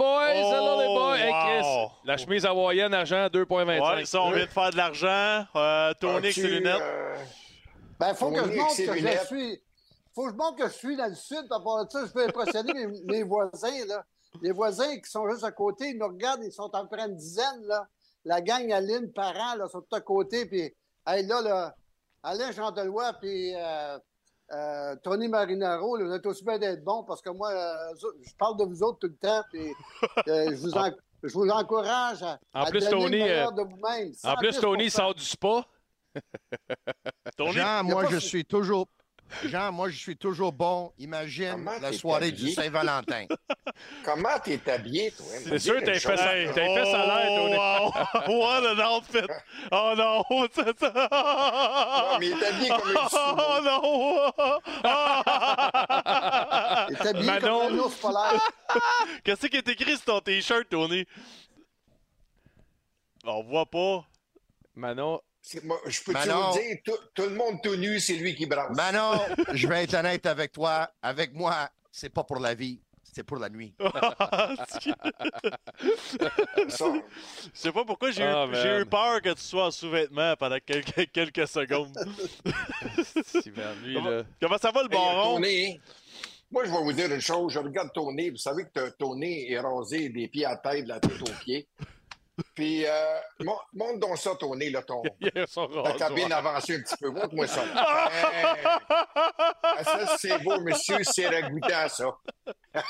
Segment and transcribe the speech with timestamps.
[0.00, 0.54] Hello les boys!
[0.54, 1.16] Hello les boys!
[1.18, 1.90] Hey Chris, wow.
[2.04, 3.96] la chemise hawaïenne argent 2.25.
[3.96, 5.44] Ouais, ça, on vient de faire de l'argent.
[5.56, 6.80] Euh, Tony ses lunettes.
[6.80, 7.16] euh,
[7.98, 9.62] Ben, faut que je montre que je suis.
[10.14, 11.46] Faut que je montre que je suis dans le sud.
[11.50, 14.04] À part de ça, je peux impressionner mes, mes voisins, là.
[14.42, 17.16] Les voisins qui sont juste à côté, ils nous regardent, ils sont peu près une
[17.16, 17.86] dizaine, là.
[18.24, 20.46] La gang Aline, parents, là, sont tout à côté.
[20.46, 20.72] Puis,
[21.06, 21.74] hey, là, là,
[22.22, 23.98] Alain Chandelois, puis euh,
[24.52, 28.34] euh, Tony Marinaro, là, vous êtes aussi bien d'être bons parce que moi, euh, je
[28.38, 29.42] parle de vous autres tout le temps.
[29.52, 29.68] Puis,
[30.28, 30.90] euh, je, vous en-
[31.22, 34.12] je vous encourage à, En à plus, donner Tony, le meilleur de vous-même.
[34.24, 34.60] En plus, 110%.
[34.60, 35.64] Tony sort du spa.
[37.36, 38.86] Tony, Jean, moi, je suis toujours.
[39.44, 40.92] Jean, moi, je suis toujours bon.
[40.98, 43.26] Imagine Comment la t'es soirée du Saint-Valentin.
[44.04, 45.26] Comment t'es habillé, toi?
[45.44, 45.92] C'est sûr, une fait.
[46.00, 47.56] T'as fait ça l'air, Tony.
[47.58, 47.90] Oh,
[48.28, 48.38] wow.
[48.40, 49.26] What an outfit.
[49.70, 50.24] Oh non.
[50.54, 51.08] c'est ça.
[52.12, 54.32] Non, mais il est habillé comme un Oh non.
[56.88, 57.58] Il est habillé Manon.
[57.68, 58.40] comme un ours polaire.
[59.24, 61.04] Qu'est-ce qui est écrit sur ton t-shirt, Tony?
[63.24, 64.04] On voit pas.
[64.74, 65.20] Manon,
[65.64, 66.34] moi, Je peux Manon.
[66.34, 68.76] toujours dire, tout, tout le monde tout nu, c'est lui qui brasse.
[68.76, 69.18] Manon,
[69.54, 70.90] je vais être honnête avec toi.
[71.02, 73.74] Avec moi, c'est pas pour la vie, c'est pour la nuit.
[76.68, 77.14] Je
[77.54, 81.10] sais pas pourquoi j'ai Ah, eu, eu peur que tu sois en sous-vêtements pendant quelques,
[81.12, 81.96] quelques secondes.
[82.44, 84.22] Lui, comment, là.
[84.40, 85.34] comment ça va le Hey, baron?
[85.36, 85.80] Tony,
[86.50, 87.52] moi, je vais vous dire une chose.
[87.52, 88.30] Je regarde ton nez.
[88.30, 91.44] Vous savez que ton nez est rasé des pieds à tête, de la tête aux
[91.44, 91.68] pieds.
[92.54, 95.96] Puis, euh, mon- montre donc ça, ton nez, là, ton, Il a son ta rasoir.
[95.96, 97.10] cabine avancée un petit peu.
[97.10, 97.62] Montre-moi ça.
[97.64, 98.64] Hey!
[99.80, 100.98] Ah, ça, c'est beau, monsieur.
[101.04, 102.04] C'est ragoûtant, ça.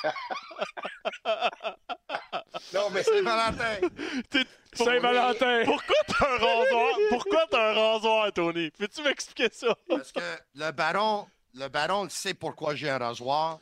[2.74, 3.88] non, mais Saint-Valentin!
[4.30, 4.44] T'es-
[4.74, 5.62] Saint-Valentin!
[5.64, 6.94] Pourquoi t'as un rasoir?
[7.10, 8.70] Pourquoi t'as un rasoir, Tony?
[8.70, 9.74] Peux-tu m'expliquer ça?
[9.88, 10.20] Parce que
[10.54, 13.58] le baron, le baron le sait pourquoi j'ai un rasoir.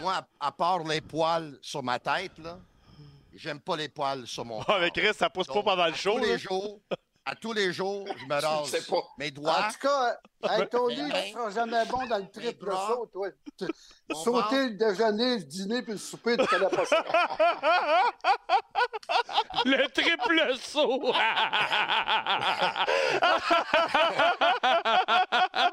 [0.00, 2.58] Moi, à part les poils sur ma tête, là,
[3.34, 5.92] j'aime pas les poils sur mon Ah, mais Chris, ça pousse pas Donc, pendant le
[5.92, 6.12] à show.
[6.18, 6.26] Tous là.
[6.32, 6.80] les jours,
[7.26, 8.96] à tous les jours, je me sais rase pas.
[9.18, 9.68] mes En doigts.
[9.72, 10.18] tout cas,
[10.58, 13.28] hey, Tony, tu seras jamais bon dans le triple saut, toi.
[14.12, 17.02] Sauter le déjeuner, le dîner puis le souper, tu connais pas ça.
[19.64, 21.12] Le triple saut!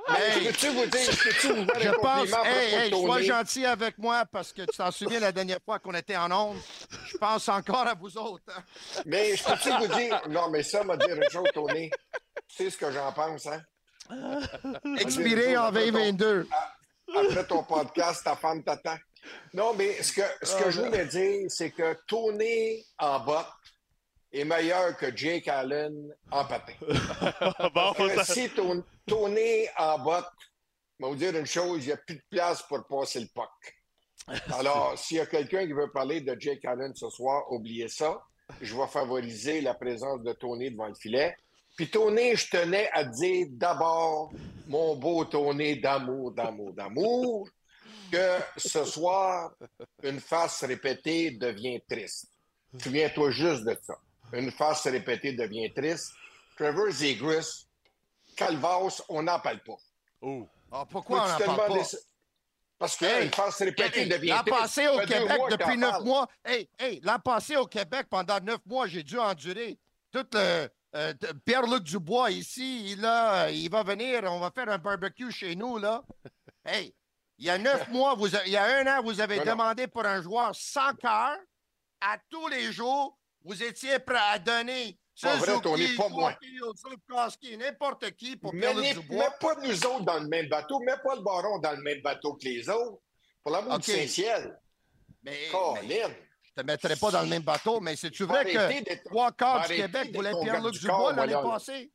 [0.10, 4.24] Hey, peux-tu vous dire, peux-tu vous faire Je pense, hey, hey, sois gentil avec moi
[4.32, 6.58] parce que tu t'en souviens la dernière fois qu'on était en onde?
[7.22, 8.44] Je pense encore à vous autres.
[8.48, 8.64] hein?
[9.06, 11.92] Mais je peux-tu vous dire, non, mais ça m'a dire une chose, Tony.
[12.48, 13.62] Tu sais ce que j'en pense, hein?
[14.98, 16.48] Expiré en 2022.
[17.16, 18.98] Après ton podcast, ta femme t'attend.
[19.54, 23.46] Non, mais ce que, ce que je voulais dire, c'est que Tony en botte
[24.34, 25.94] est meilleur que Jake Allen
[26.32, 26.74] en patin.
[27.76, 30.26] bon, ça- si ton, Tony en botte,
[31.00, 33.28] je vais vous dire une chose, il n'y a plus de place pour passer le
[33.28, 33.81] puck.
[34.54, 38.22] Alors, s'il y a quelqu'un qui veut parler de Jake Allen ce soir, oubliez ça.
[38.62, 41.36] Je vais favoriser la présence de Tony devant le filet.
[41.78, 44.32] Puis Tony, je tenais à dire d'abord,
[44.68, 47.48] mon beau Tony d'amour, d'amour, d'amour,
[48.12, 49.52] que ce soir,
[50.04, 52.28] une face répétée devient triste.
[52.78, 53.96] Souviens-toi juste de ça.
[54.34, 56.12] Une face répétée devient triste.
[56.58, 57.66] Trevor Zegras,
[58.36, 59.78] Calvas, on n'en parle pas.
[60.22, 60.48] Oh.
[60.72, 61.86] Ah, pourquoi on n'en tu te parle demandais pas?
[61.86, 61.98] ça-
[62.82, 66.28] Parce que Hey, une répétée Hey, devient L'an passé au Québec, mois depuis neuf mois.
[66.44, 69.78] Hey, hey, l'an passé au Québec, pendant neuf mois, j'ai dû endurer
[70.12, 70.68] tout le.
[70.96, 71.14] euh,
[71.46, 75.78] Pierre-Luc Dubois ici, il, a, il va venir, on va faire un barbecue chez nous,
[75.78, 76.02] là.
[76.66, 76.94] Hey,
[77.38, 79.86] il y a neuf mois, vous a- il y a un an, vous avez demandé
[79.88, 81.38] pour un joueur sans cœur.
[82.02, 86.38] À tous les jours, vous étiez prêt à donner Pas vrai, Suzuki, Tony, pas moi.
[86.42, 88.74] Joachim, Slupkowski, n'importe qui pour Mais
[89.40, 90.80] pas nous autres dans le même bateau.
[90.80, 93.02] Mets pas le baron dans le même bateau que les autres.
[93.44, 93.82] Pour l'amour OK.
[93.82, 94.58] du Saint-Ciel.
[95.24, 95.50] Mais,
[95.84, 96.04] mais
[96.44, 99.04] je te mettrais pas dans le même bateau, mais c'est-tu vrai que.
[99.06, 101.92] Trois quarts du Québec voulaient Pierre-Luc Dubois l'année passée?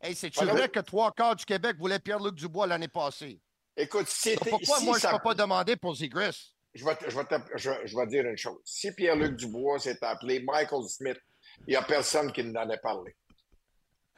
[0.00, 3.40] Hey, c'est-tu vrai que trois quarts du Québec voulaient Pierre-Luc Dubois l'année passée?
[3.76, 6.54] Écoute, si Pourquoi si moi, je ne peux pas demander pour Zegris?
[6.74, 8.60] je vais, te- je, vais je vais dire une chose.
[8.64, 11.18] Si Pierre-Luc Dubois s'est appelé Michael Smith,
[11.66, 13.14] il n'y a personne qui n'en a parlé.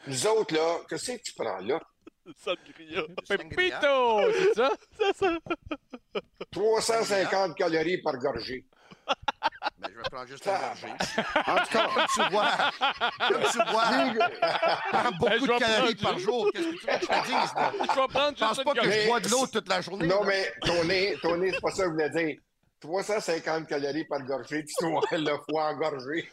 [0.06, 1.80] Nous autres, là, qu'est-ce que tu prends là?
[2.38, 3.02] Sangria.
[3.28, 4.32] Pepito!
[4.32, 4.70] C'est ça?
[4.98, 6.20] C'est ça.
[6.52, 8.64] 350 calories par gorgée.
[9.78, 10.86] Ben, je vais prendre juste un gorgée.
[11.46, 12.50] En tout cas, Comme tu vois,
[13.28, 14.18] comme tu vois, Zig-
[14.90, 16.50] prends Ben, beaucoup je de calories par jour.
[16.52, 17.72] Qu'est-ce que tu veux que je te dise, là?
[17.80, 20.06] Je vais prendre Je pense pas que je bois de l'eau toute la journée.
[20.06, 20.26] Non, là.
[20.28, 22.36] mais Tony, Tony, c'est pas ça que je voulais dire.
[22.80, 26.30] 350 calories par gorgée, tu dois le foie engorgé.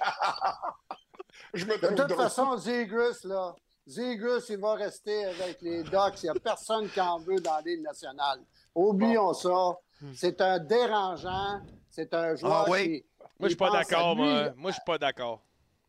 [1.53, 3.56] Je me De toute façon, Zegras, là,
[3.88, 6.24] Zegras, il va rester avec les Ducks.
[6.24, 8.39] Il n'y a personne qui en veut dans l'île nationale.
[8.75, 9.77] Oublions ça.
[10.15, 11.62] C'est un dérangeant.
[11.89, 12.83] C'est un joueur Ah oui?
[13.01, 13.06] qui.
[13.19, 14.51] Moi, je suis pas d'accord, moi.
[14.56, 15.42] Moi, je suis pas d'accord.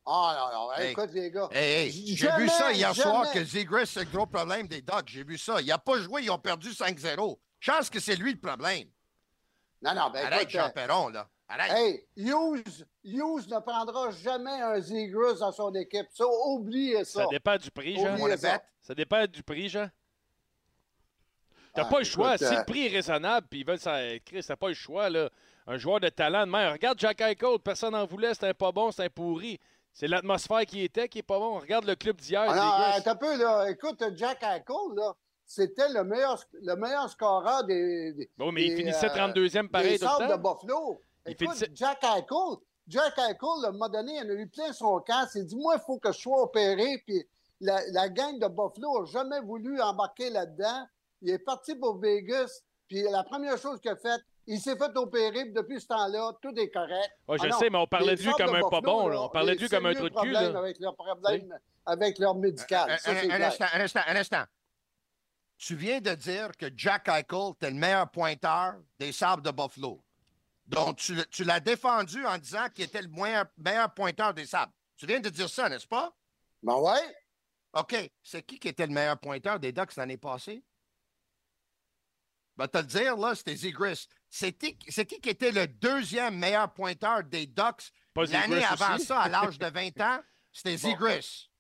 [0.05, 0.73] Ah, non, non.
[0.73, 0.91] Hey.
[0.93, 1.49] Écoute, les gars.
[1.53, 3.11] Hey, hey, j'ai vu ça hier jamais.
[3.11, 5.07] soir que Zegras, c'est le gros problème des Ducks.
[5.07, 5.61] J'ai vu ça.
[5.61, 7.39] Il n'a pas joué, ils ont perdu 5-0.
[7.61, 8.89] Chance que c'est lui le problème.
[9.83, 11.29] Non, non, ben Arrête, écoute, Jean euh, Perron, là.
[11.55, 11.73] Arrête.
[11.73, 16.07] Hey, Hughes, Hughes ne prendra jamais un Zegras dans son équipe.
[16.13, 17.25] Ça, oubliez ça.
[17.25, 18.15] Ça dépend du prix, Jean.
[18.19, 18.63] Oubliez ça.
[18.81, 19.89] Ça dépend du prix, Jean.
[21.75, 22.35] T'as Ah, pas le choix.
[22.35, 23.99] écoute, Si euh, le prix est raisonnable, puis ils veulent ça.
[24.25, 25.31] Chris, t'as pas le choix, là.
[25.67, 26.73] Un joueur de talent de même.
[26.73, 29.59] Regarde Jack Eichel, personne n'en voulait, c'était un pas bon, c'était un pourri.
[29.93, 31.59] C'est l'atmosphère qui était qui est pas bon.
[31.59, 33.71] Regarde le club d'hier, Ah non, un peu, là.
[33.71, 35.13] Écoute, Jack Eichel, là,
[35.47, 39.93] c'était le meilleur, le meilleur scoreur des, des, Bon, mais il finissait euh, 32e pareil
[39.93, 40.43] des tout le Sabres de.
[40.43, 41.01] Buffalo.
[41.27, 42.57] Il Écoute, Jack Eichel,
[42.89, 45.27] Jack Eichel, à un moment donné, il en a eu plein son camp.
[45.35, 47.03] Il dit, moi, il faut que je sois opéré.
[47.07, 47.25] Puis
[47.61, 50.87] la, la gang de Buffalo n'a jamais voulu embarquer là-dedans.
[51.21, 52.63] Il est parti pour Vegas.
[52.89, 55.45] Puis la première chose qu'il a faite, il s'est fait opérer.
[55.45, 57.11] Puis depuis ce temps-là, tout est correct.
[57.29, 59.07] Ouais, je Ah non, sais, mais on parlait de lui comme un pas bon.
[59.09, 59.23] là.
[59.23, 60.33] On parlait de lui comme un trou sérieux de cul.
[60.33, 60.59] problèmes là.
[60.59, 62.91] Avec leur problème, avec leur médical.
[62.91, 63.49] Un, Ça, un- c'est un clair.
[63.49, 64.43] instant, un instant, un instant.
[65.57, 70.03] Tu viens de dire que Jack Eichel était le meilleur pointeur des Sabres de Buffalo.
[70.67, 74.73] Donc, tu, l'as défendu en disant qu'il était le meilleur, meilleur pointeur des Sabres.
[74.97, 76.15] Tu viens de dire ça, n'est-ce pas?
[76.63, 77.17] Ben ouais.
[77.73, 77.95] OK.
[78.23, 80.65] C'est qui qui était le meilleur pointeur des Ducks l'année passée?
[82.57, 84.07] Ben, te le dire, là, c'était Zegris.
[84.29, 89.07] C'est qui qui était le deuxième meilleur pointeur des Ducks l'année avant aussi.
[89.07, 90.21] ça, à l'âge de 20 ans?
[90.53, 91.51] C'était Zegris.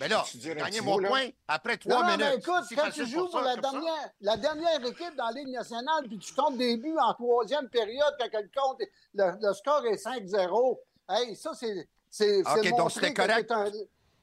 [0.00, 1.08] Mais là, un gagné petit mon là?
[1.08, 2.20] point après trois non, minutes.
[2.20, 5.48] mais écoute, C'est quand tu joues pour la dernière, la dernière équipe dans la Ligue
[5.48, 8.82] nationale, puis tu comptes des buts en troisième période, quand le, compte,
[9.14, 10.78] le, score est 5-0,
[11.10, 11.86] hey, ça, c'est.
[12.08, 13.52] c'est OK, donc c'était correct?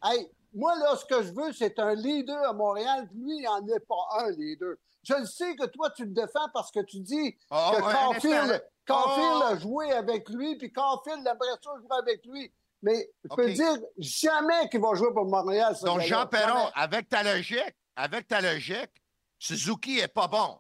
[0.04, 3.44] Hey, moi, là, ce que je veux, c'est un leader à Montréal, puis lui, il
[3.44, 4.76] n'en est pas un leader.
[5.04, 8.50] Je le sais que toi, tu le défends parce que tu dis Oh, que Caulfield,
[8.50, 8.60] là.
[8.90, 9.44] Oh!
[9.44, 12.52] a joué avec lui, puis Caulfield aimerait ça jouer avec lui.
[12.84, 15.76] Mais je peux dire jamais qu'il va jouer pour Montréal.
[15.76, 16.02] ce Donc.
[16.02, 16.72] Jean Perron, Jamais.
[16.76, 18.92] avec ta logique, avec ta logique,
[19.40, 20.60] Suzuki est pas bon.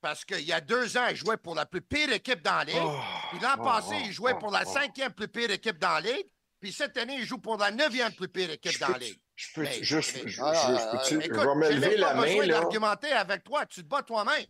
[0.00, 2.64] Parce qu'il y a deux ans, il jouait pour la plus pire équipe dans la
[2.64, 2.76] Ligue.
[2.84, 2.92] Oh.
[3.30, 6.26] Puis l'an passé, il jouait pour la cinquième plus pire équipe dans la Ligue.
[6.60, 9.18] Puis cette année, il joue pour la neuvième plus pire équipe Je dans la Ligue.
[9.34, 11.96] je peux Mais- juste, mais- je, Ah, je- ah, peux-tu- Écoute, je vais me lever
[11.96, 12.60] la pas main, besoin là.
[12.60, 13.64] d'argumenter avec toi.
[13.66, 14.44] Tu te bats toi-même.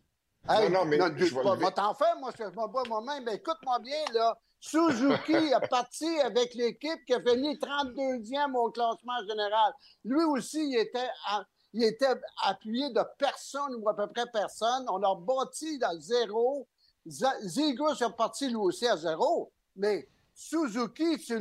[0.49, 2.83] Hey, Non, non, mais je vais je vais t'en faire, moi, je je me bats
[2.89, 3.25] moi-même.
[3.25, 4.37] Mais écoute-moi bien, là.
[4.69, 9.75] Suzuki a parti avec l'équipe qui a fini 32e au classement général.
[10.05, 11.45] Lui aussi, il était, à-
[12.45, 14.87] appuyé de personne ou à peu près personne.
[14.89, 16.67] On a bâti le zéro.
[17.07, 19.53] Z- Zegras est parti lui aussi à zéro.
[19.77, 21.41] Mais Suzuki, tu le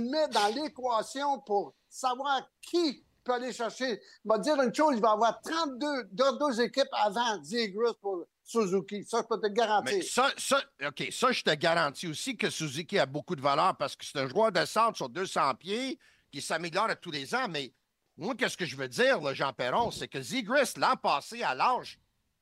[0.00, 4.02] mets, dans l'équation pour savoir qui peut aller chercher.
[4.24, 7.94] Il va dire une chose, il va y avoir 32 deux, deux équipes avant Zegras
[8.00, 9.04] pour Suzuki.
[9.04, 9.96] Ça, je peux te le garantir.
[9.96, 13.76] Mais ça, ça, OK, ça, je te garantis aussi que Suzuki a beaucoup de valeur
[13.76, 15.98] parce que c'est un joueur de centre sur 200 pieds
[16.30, 17.48] qui s'améliore à tous les ans.
[17.48, 17.72] Mais
[18.16, 21.54] moi, qu'est-ce que je veux dire, là, Jean Perron, c'est que Zegris, l'an passé, à
[21.54, 21.98] l'âge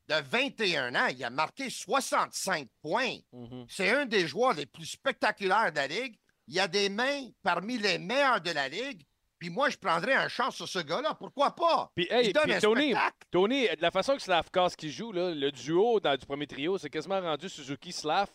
[0.08, 3.16] de 21 ans, il a marqué 65 points.
[3.32, 3.66] Mhm.
[3.68, 6.16] C'est un des joueurs les plus spectaculaires de la Ligue.
[6.48, 9.06] Il a des mains parmi les meilleurs de la Ligue.
[9.40, 11.14] Puis moi, je prendrais un chance sur ce gars-là.
[11.14, 11.90] Pourquoi pas?
[11.94, 12.94] Puis, hey, il donne puis un Tony.
[13.30, 16.76] Tony, de la façon que Slavkos qui joue, là, le duo dans, du premier trio,
[16.76, 18.28] c'est quasiment rendu Suzuki-Slav.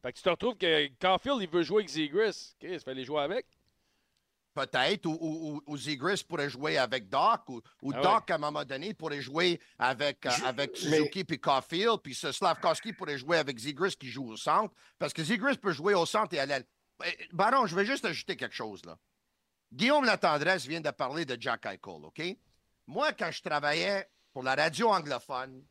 [0.00, 2.54] Fait que tu te retrouves que Caulfield, il veut jouer avec Zegris.
[2.60, 3.46] Chris, fallait jouer avec.
[4.54, 5.76] Peut-être, ou, ou, ou-
[6.28, 10.26] pourrait jouer avec Doc, ou, ou Ah Doc, à un moment donné, pourrait jouer avec,
[10.26, 14.28] euh, avec mais- Suzuki puis Caulfield, puis ce Slavkowski pourrait jouer avec Zegras qui joue
[14.30, 16.66] au centre, parce que Zegras peut jouer au centre et à l'aile.
[17.04, 18.96] Eh, Baron, je vais juste ajouter quelque chose, là.
[19.72, 22.22] Guillaume Latendresse vient de parler de Jack Eichel, OK?
[22.86, 25.64] Moi, quand je travaillais pour la radio anglophone,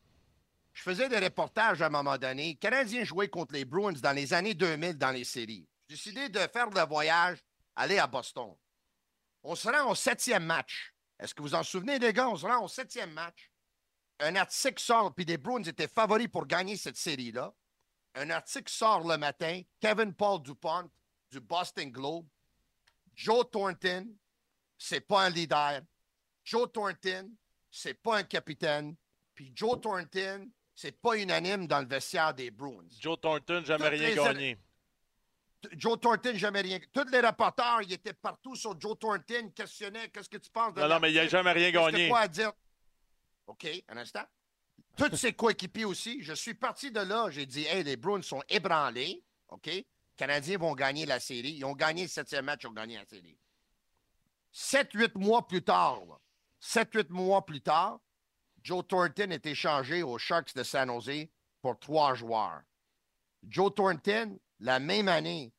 [0.73, 2.47] je faisais des reportages à un moment donné.
[2.47, 5.67] Les Canadiens jouaient contre les Bruins dans les années 2000 dans les séries.
[5.87, 7.43] J'ai décidé de faire le voyage,
[7.75, 8.55] aller à Boston.
[9.43, 10.95] On se rend au septième match.
[11.19, 12.27] Est-ce que vous en souvenez, les gars?
[12.27, 13.51] On se rend au septième match.
[14.19, 17.53] Un article sort, puis les Bruins étaient favoris pour gagner cette série-là.
[18.15, 19.61] Un article sort le matin.
[19.79, 20.89] Kevin Paul Dupont
[21.29, 22.27] du Boston Globe.
[23.15, 24.07] Joe Thornton,
[24.77, 25.81] c'est pas un leader.
[26.43, 27.31] Joe Thornton,
[27.69, 28.95] c'est pas un capitaine.
[29.33, 32.87] Puis Joe Thornton, c'est pas unanime dans le vestiaire des Bruins.
[32.99, 34.57] Joe Thornton, jamais Toutes rien les gagné.
[35.73, 36.79] Joe Thornton, jamais rien.
[36.91, 40.81] Tous les reporters, ils étaient partout sur Joe Thornton, questionnaient qu'est-ce que tu penses de
[40.81, 42.09] Non, non, mais il n'a jamais rien gagné.
[42.09, 42.51] quoi à dire?
[43.45, 44.23] OK, un instant.
[44.97, 46.21] Tous ses coéquipiers aussi.
[46.23, 47.29] Je suis parti de là.
[47.29, 49.23] J'ai dit, hey, les Bruins sont ébranlés.
[49.49, 49.69] OK?
[50.19, 51.53] Les Canadiens vont gagner la série.
[51.53, 53.37] Ils ont gagné le septième match, ils ont gagné la série.
[54.51, 56.15] Sept, huit mois plus tard, là,
[56.59, 57.99] sept, huit mois plus tard,
[58.61, 61.27] Joe Thornton est échangé aux Sharks de San Jose
[61.61, 62.61] pour trois joueurs.
[63.47, 65.53] Joe Thornton, la même année,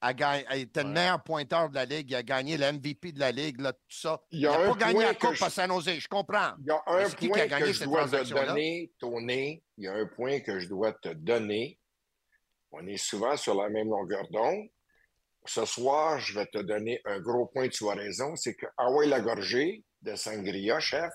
[0.00, 2.10] a gagné, a été le meilleur pointeur de la Ligue.
[2.10, 4.20] Il a gagné le MVP de la Ligue, là, tout ça.
[4.30, 6.54] Il n'a pas gagné point la Coupe je- à San Jose, je comprends.
[6.60, 9.62] Il y a un c'est qui point a gagné que je dois te donner, Tony?
[9.76, 11.78] Il y a un point que je dois te donner.
[12.72, 14.68] On est souvent sur la même longueur d'onde.
[15.46, 18.36] Ce soir, je vais te donner un gros point, tu as raison.
[18.36, 21.10] C'est que Hawaii Lagorgé de Sangria, chef,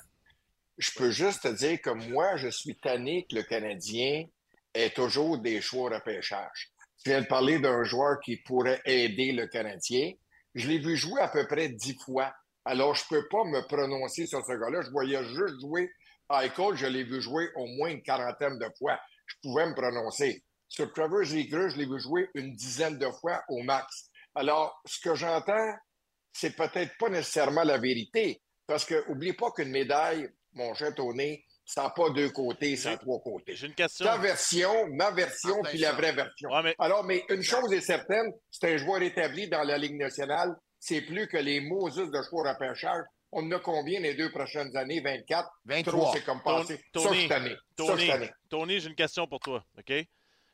[0.77, 4.25] je peux juste te dire que moi, je suis tanné que le Canadien
[4.73, 6.71] ait toujours des choix au repêchage.
[7.01, 10.11] Tu viens de parler d'un joueur qui pourrait aider le Canadien.
[10.53, 12.33] Je l'ai vu jouer à peu près dix fois.
[12.65, 14.81] Alors, je ne peux pas me prononcer sur ce gars-là.
[14.81, 15.91] Je voyais juste jouer
[16.31, 16.75] Eichel.
[16.75, 18.99] Je l'ai vu jouer au moins une quarantaine de fois.
[19.27, 20.43] Je pouvais me prononcer.
[20.67, 24.09] Sur Trevor Zegers, je l'ai vu jouer une dizaine de fois au max.
[24.33, 25.73] Alors, ce que j'entends,
[26.33, 28.41] c'est peut-être pas nécessairement la vérité.
[28.67, 32.91] Parce que, oublie pas qu'une médaille, mon cher Tony, ça n'a pas deux côtés, ça
[32.91, 33.55] a trois côtés.
[33.55, 34.05] J'ai une question.
[34.05, 36.49] Ta version, ma version, Ah, puis la vraie version.
[36.49, 39.97] Ouais, mais Alors, mais une chose est certaine, c'est un joueur établi dans la Ligue
[39.97, 40.55] nationale.
[40.79, 43.03] C'est plus que les Moses de choix repêchage.
[43.31, 45.01] On en a combien les deux prochaines années?
[45.01, 45.43] 24?
[45.43, 46.13] Trop, 23.
[46.13, 46.79] c'est comme passé.
[46.93, 47.55] Tony, cette année.
[47.55, 48.31] Ça, Tony, cette année.
[48.49, 49.93] Tony, j'ai une question pour toi, OK?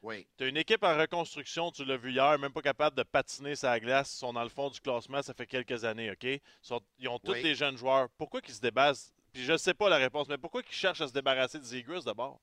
[0.02, 0.28] Oui.
[0.38, 3.56] Tu as une équipe en reconstruction, tu l'as vu hier, même pas capable de patiner
[3.56, 4.14] sa glace.
[4.16, 6.24] Ils sont dans le fond du classement, ça fait quelques années, OK?
[6.24, 7.44] Ils, sont- ils ont tous Oui.
[7.44, 8.10] les jeunes joueurs.
[8.18, 9.14] Pourquoi ils se débattent?
[9.32, 12.02] Puis je sais pas la réponse, mais pourquoi ils cherchent à se débarrasser de Zegers
[12.06, 12.42] d'abord?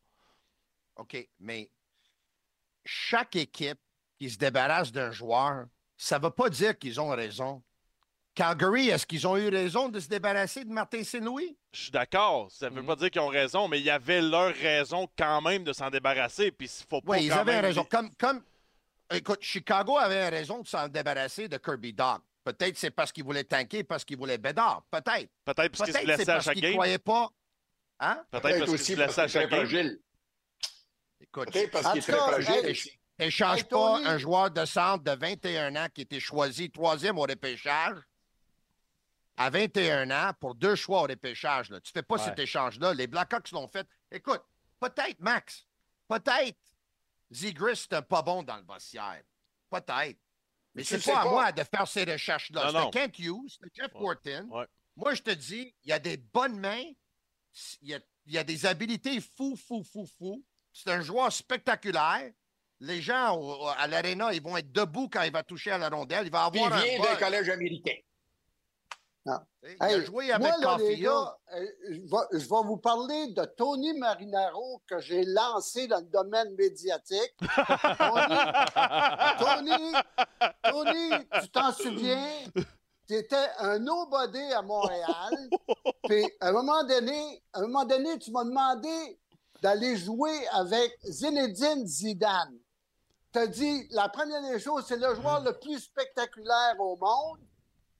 [0.96, 1.70] OK, mais
[2.84, 3.78] chaque équipe
[4.18, 7.62] qui se débarrasse d'un joueur, ça ne veut pas dire qu'ils ont raison.
[8.38, 11.57] Calgary, est-ce qu'ils ont eu raison de se débarrasser de Martin Saint-Louis?
[11.73, 12.76] Je suis d'accord, ça Mhm.
[12.76, 15.73] veut pas dire qu'ils ont raison, mais il y avait leur raison quand même de
[15.73, 16.52] s'en débarrasser.
[16.52, 17.83] Puis il faut pas Oui, ils avaient même- raison.
[17.90, 18.40] Comme, comme,
[19.12, 22.21] écoute, Chicago avait raison de s'en débarrasser de Kirby Dog.
[22.45, 24.85] Peut-être c'est parce qu'ils voulaient tanker, parce qu'ils voulaient Bédard.
[24.88, 25.28] Peut-être.
[25.45, 26.71] Peut-être parce qu'ils se Peut-être c'est blessaient à parce chaque qu'ils game.
[26.71, 27.28] ne croyaient pas.
[27.99, 28.23] Hein?
[28.30, 29.97] Peut-être parce qu'ils se parce blessaient à chaque game.
[31.21, 32.88] Écoute, Peut-être parce
[33.21, 37.23] Échange Hey, pas un joueur de centre de 21 ans qui était choisi troisième au
[37.23, 37.97] repêchage
[39.38, 41.71] à 21 ans pour deux choix au repêchage.
[41.71, 41.80] Là.
[41.80, 42.25] Tu fais pas Ouais.
[42.25, 42.92] cet échange-là.
[42.95, 43.87] Les Blackhawks l'ont fait.
[44.11, 44.42] Écoute,
[44.80, 45.66] peut-être, Max,
[46.09, 46.59] peut-être
[47.30, 49.23] Zegris, c'est pas bon dans le vestiaire.
[49.71, 50.18] Peut-être.
[50.75, 52.68] Mais c'est pas à moi de faire ces recherches-là.
[52.68, 54.40] C'était Kent Hughes, c'était Jeff Ouais.
[54.50, 54.66] Ouais.
[54.97, 56.85] Moi, je te dis, il y a des bonnes mains.
[57.83, 60.45] Il y a, il y a des habilités fou, fou, fou, fou.
[60.73, 62.30] C'est un joueur spectaculaire.
[62.80, 65.88] Les gens au- à l'aréna, ils vont être debout quand il va toucher à la
[65.88, 66.26] rondelle.
[66.26, 67.95] Il va avoir il un vient d'un collège américain.
[69.62, 72.76] Il a Hey, joué avec moi, là, les gars, euh, je vais, je vais vous
[72.78, 77.35] parler de Tony Marinaro que j'ai lancé dans le domaine médiatique.
[77.99, 78.38] Tony,
[79.38, 79.92] Tony,
[80.64, 81.11] Tony,
[81.42, 82.28] tu t'en souviens?
[83.08, 85.50] Tu étais un nobody à Montréal.
[86.04, 89.18] Puis, à un moment donné, à un moment donné, tu m'as demandé
[89.62, 92.58] d'aller jouer avec Zinedine Zidane.
[93.32, 97.40] Tu as dit, la première des choses, c'est le joueur le plus spectaculaire au monde.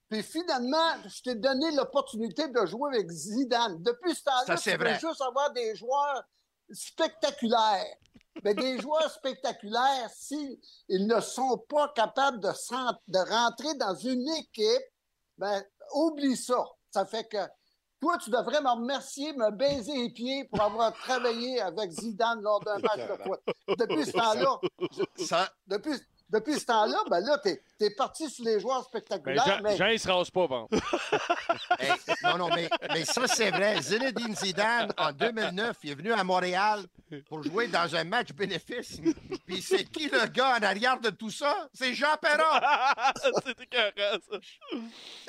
[0.09, 3.81] Puis finalement, je t'ai donné l'opportunité de jouer avec Zidane.
[3.83, 6.23] Depuis ce temps-là, tu veux juste avoir des joueurs
[6.71, 7.95] spectaculaires.
[8.43, 10.57] Mais des joueurs spectaculaires, s'ils
[10.89, 14.83] ne sont pas capables de, rentrer dans une équipe,
[15.37, 15.63] ben,
[15.93, 16.65] oublie ça.
[16.91, 17.37] Ça fait que
[17.99, 22.61] toi, tu devrais me remercier, me baiser les pieds pour avoir travaillé avec Zidane lors
[22.61, 23.39] d'un match de foot.
[23.77, 24.59] Depuis ce temps-là,
[25.17, 25.93] Ça, depuis,
[26.29, 29.77] depuis ce temps-là, ben là, t'es es parti sur les joueurs Ben, spectaculaires, Jean, mais
[29.77, 30.67] Jean, il se rase pas, bon.
[31.79, 31.91] hey,
[32.23, 33.81] non, non, mais, mais ça, c'est vrai.
[33.81, 36.85] Zinedine Zidane, en 2009, il est venu à Montréal
[37.27, 38.99] pour jouer dans un match bénéfice.
[39.45, 41.69] Puis c'est qui le gars en arrière de tout ça?
[41.73, 42.61] C'est Jean Perron.
[43.45, 44.37] C'était écœurant, ça.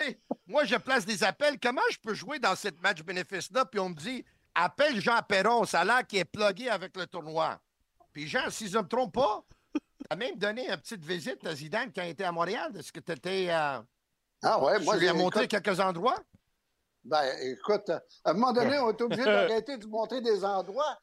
[0.05, 1.59] Hey, moi, je place des appels.
[1.59, 3.65] Comment je peux jouer dans cette match bénéfice-là?
[3.65, 7.07] Puis on me dit, appelle Jean Perron, ça a l'air qu'il est plugué avec le
[7.07, 7.59] tournoi.
[8.13, 9.45] Puis Jean, si je ne me trompe pas,
[10.11, 12.73] t'as même donné une petite visite à Zidane quand il était à Montréal.
[12.77, 13.49] Est-ce que tu étais.
[13.51, 13.85] ah
[14.43, 16.19] ouais, moi, tu lui as j'ai- montré écoute, quelques endroits?
[17.05, 20.99] ben, écoute, à un moment donné, on est obligé d'arrêter de montrer des endroits.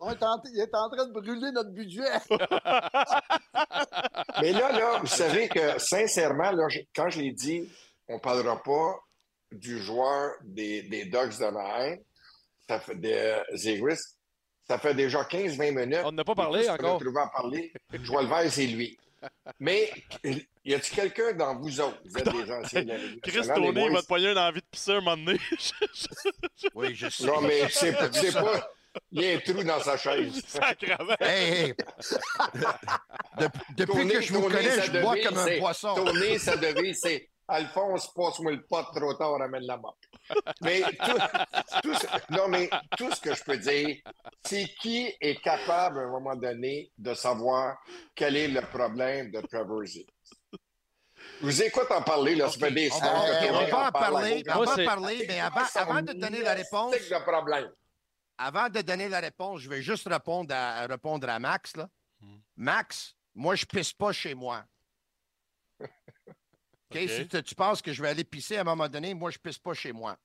[0.00, 2.04] On est en, il est en train de brûler notre budget.
[4.40, 7.68] Mais là, là, vous savez que, sincèrement, là, je- quand je l'ai dit,
[8.08, 9.00] on ne parlera pas
[9.50, 11.32] du joueur des, des Ducks
[12.68, 13.98] ça fait des Zegris,
[14.66, 16.02] ça fait déjà 15-20 minutes.
[16.04, 17.00] On n'a pas parlé encore.
[17.02, 17.72] On a parler.
[18.02, 18.98] Joël Vert, c'est lui.
[19.58, 19.90] Mais
[20.64, 21.98] y a-t-il quelqu'un dans vous autres?
[22.04, 24.66] Vous êtes des anciens de la Ligue Chris Tony va te poigner une envie de
[24.70, 25.38] pisser un moment donné.
[26.74, 27.26] Oui, je sais.
[27.26, 28.10] Non, mais c'est pas.
[29.10, 30.40] Il y a un trou dans sa chaise.
[30.46, 31.16] Sacrement.
[31.20, 31.74] Hey, hey.
[33.38, 35.94] Depuis, depuis Tourner, que je vous tourner, connais, je bois comme un poisson.
[35.94, 39.96] Tourner, ça devient, c'est Alphonse, passe-moi le pot trop tard, ramène la mop.
[40.62, 41.18] Mais tout,
[41.82, 43.98] tout ce, non, mais tout ce que je peux dire,
[44.42, 47.76] c'est qui est capable à un moment donné de savoir
[48.14, 50.14] quel est le problème de Trevor Ziegler.
[51.40, 54.42] Je vous écoute en parler, là, ça fait des On va, on va en parler,
[54.48, 57.70] on va en parler, mais avant, de donner la réponse, de problème?
[58.38, 61.76] avant de donner la réponse, je vais juste répondre à, à répondre à Max.
[61.76, 61.88] Là.
[62.20, 62.38] Hmm.
[62.56, 64.64] Max, moi, je pisse pas chez moi.
[66.92, 69.38] Si tu, tu penses que je vais aller pisser à un moment donné, moi, je
[69.38, 70.16] pisse pas chez moi.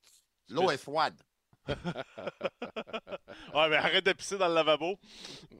[0.50, 1.20] L'eau est froide.
[3.54, 5.00] Ouais, mais arrête de pisser dans le lavabo.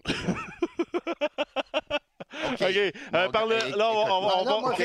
[2.32, 2.62] OK.
[2.62, 2.92] euh,
[3.26, 4.76] Bon, parle- écoute, là, on, on- on Non, va- moi, pas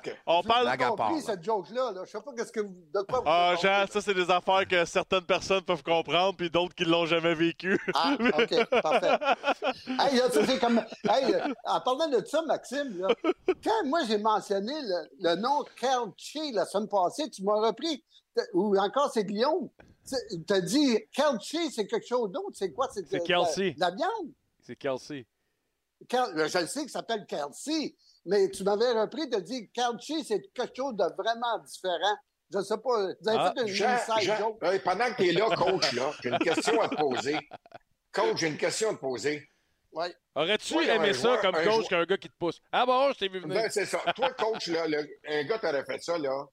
[0.00, 0.76] que- on parle.
[0.78, 1.92] compris cette joke-là.
[1.92, 2.02] Là.
[2.04, 4.66] Je sais pas qu'est-ce que vous- de quoi vous Ah, Jean, ça, c'est des affaires
[4.66, 7.78] que certaines personnes peuvent comprendre, puis d'autres qui l'ont jamais vécu.
[7.94, 9.18] Ah, OK, parfait.
[10.00, 10.78] Hey, là, tu sais, comme.
[11.08, 13.08] Hey, euh, en parlant de ça, Maxime, là,
[13.62, 18.02] quand moi j'ai mentionné le, le nom Kelchi la semaine passée, tu m'as repris.
[18.52, 19.68] Ou encore c'est Guillaume.
[20.08, 22.50] Tu as dit Kelchi, c'est quelque chose d'autre.
[22.54, 22.88] C'est quoi?
[22.92, 23.72] C'est Kelsey.
[23.72, 24.32] De la viande?
[24.60, 25.26] C'est Kelsey.
[26.08, 27.94] Kel- je le sais qu'il s'appelle Kelsey,
[28.26, 32.16] mais tu m'avais repris, tu as dit Kelchi, c'est quelque chose de vraiment différent.
[32.52, 33.12] Je ne sais pas.
[33.20, 34.58] Vous avez Ah, fait une Jean, Jean, joke.
[34.62, 37.36] hey, pendant que tu es là, coach, là, j'ai une question à te poser.
[38.12, 39.48] Coach, j'ai une question à te poser.
[39.92, 40.14] Ouais.
[40.34, 42.60] Aurais-tu aimé ça joueur- comme coach joueur- qu'un gars qui te pousse?
[42.72, 43.54] Ah bon, je t'ai vu venir.
[43.62, 43.98] Ben, c'est ça.
[44.14, 46.44] Toi, coach, là, le- un gars t'aurait fait ça, là.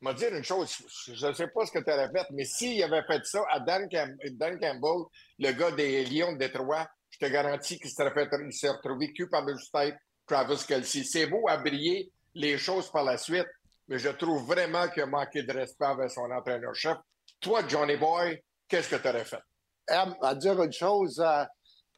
[0.00, 0.70] m'a dire une chose,
[1.08, 3.58] je ne sais pas ce que tu aurais fait, mais s'il avait fait ça à
[3.58, 5.06] Dan, Cam- Dan Campbell,
[5.40, 6.88] le gars des Lions de Détroit,
[7.20, 11.04] je te garantis qu'il serait fait, il s'est retrouvé cul par-dessus tête Travis Kelsey.
[11.04, 13.46] C'est beau à briller les choses par la suite,
[13.88, 16.96] mais je trouve vraiment qu'il a manqué de respect avec son entraîneur-chef.
[17.40, 19.40] Toi, Johnny Boy, qu'est-ce que tu aurais fait?
[19.88, 21.44] À dire une chose, euh,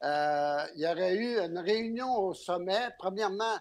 [0.04, 2.88] euh, il y aurait eu une réunion au sommet.
[2.98, 3.59] Premièrement,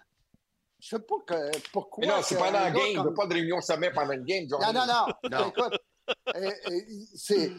[0.78, 2.06] je ne sais pas que, pourquoi.
[2.06, 2.82] Mais non, c'est pendant un la game.
[2.90, 4.64] Il comme- veut pas de réunion sommet pendant une game, Johnny.
[4.64, 5.38] Non, non, non.
[5.38, 5.48] Non.
[5.48, 5.78] Écoute,
[6.36, 6.80] euh, euh,
[7.16, 7.50] c'est-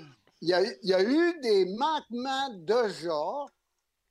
[0.41, 3.49] il y, a, il y a eu des manquements de genre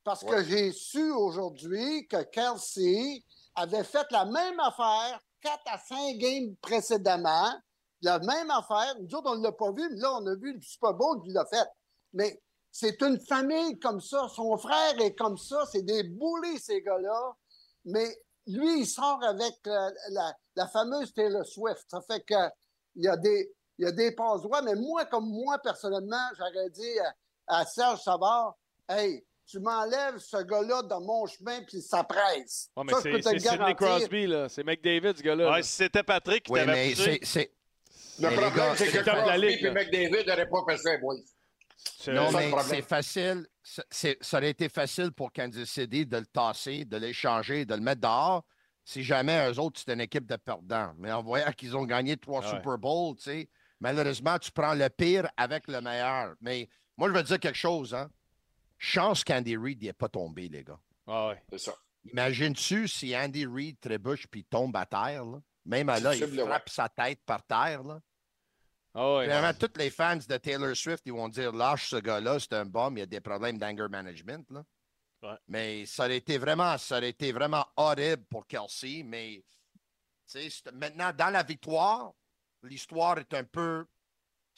[0.05, 3.23] parce que j'ai su aujourd'hui que Kelsey
[3.55, 7.53] avait fait la même affaire quatre à cinq games précédemment.
[8.03, 8.95] La même affaire.
[9.01, 11.21] Nous autres, on ne l'a pas vu, mais là, on a vu le Super Bowl
[11.23, 11.69] qu'il l'a fait.
[12.15, 14.27] Mais c'est une famille comme ça.
[14.35, 15.67] Son frère est comme ça.
[15.71, 17.33] C'est des boulets, ces gars-là.
[17.85, 21.85] Mais lui, il sort avec la, la- la fameuse Taylor Swift.
[21.91, 22.49] Ça fait que
[22.97, 24.63] il y a des, il y a des passes droits.
[24.63, 28.57] Mais moi, comme moi, personnellement, j'aurais dit à, à Serge Savard,
[28.89, 32.69] hey, tu m'enlèves ce gars-là de mon chemin, puis ça presse.
[32.77, 33.75] Ouais, mais ça, je c'est peux te c'est le Sidney.
[33.75, 34.49] Crosby, là.
[34.49, 35.51] C'est McDavid, ce gars-là.
[35.53, 37.53] Ouais, si c'était Patrick qui Oui, t'avait c'est- c'est.
[38.21, 39.71] Le Mais problème, gars, c'est que Crosby et.
[39.71, 41.17] McDavid n'auraient pas fait ça, boys.
[41.99, 43.47] C'est- Non, mais c'est facile.
[43.63, 47.75] Ça- c'est- ça aurait été facile pour Kansas City de le tasser, de l'échanger, de
[47.75, 48.45] le mettre dehors.
[48.85, 50.93] Si jamais eux autres, c'était une équipe de perdants.
[50.99, 52.49] Mais en voyant qu'ils ont gagné trois Ouais.
[52.51, 56.35] Super Bowls, tu sais, malheureusement, tu prends le pire avec le meilleur.
[56.41, 57.95] Mais moi, je veux dire quelque chose.
[57.95, 58.11] Hein.
[58.83, 60.81] Chance qu'Andy Reid n'est pas tombé, les gars.
[61.07, 61.43] Ah ouais.
[61.51, 61.75] C'est ça.
[62.11, 65.27] Imagines-tu si Andy Reid trébuche puis tombe à terre?
[65.27, 65.43] Là?
[65.67, 67.83] Même à là, il frappe sa tête par terre.
[67.83, 68.01] Là.
[68.95, 69.25] Ah ouais.
[69.25, 72.65] Finalement, tous les fans de Taylor Swift, ils vont dire lâche ce gars-là, c'est un
[72.65, 74.51] bum, il y a des problèmes d'anger management.
[74.51, 74.65] Là.
[75.23, 75.37] Ouais.
[75.47, 79.03] Mais ça aurait été vraiment, ça aurait été vraiment horrible pour Kelsey.
[79.05, 79.81] Mais tu
[80.25, 82.15] sais, c'est- maintenant, dans la victoire,
[82.63, 83.85] l'histoire est un peu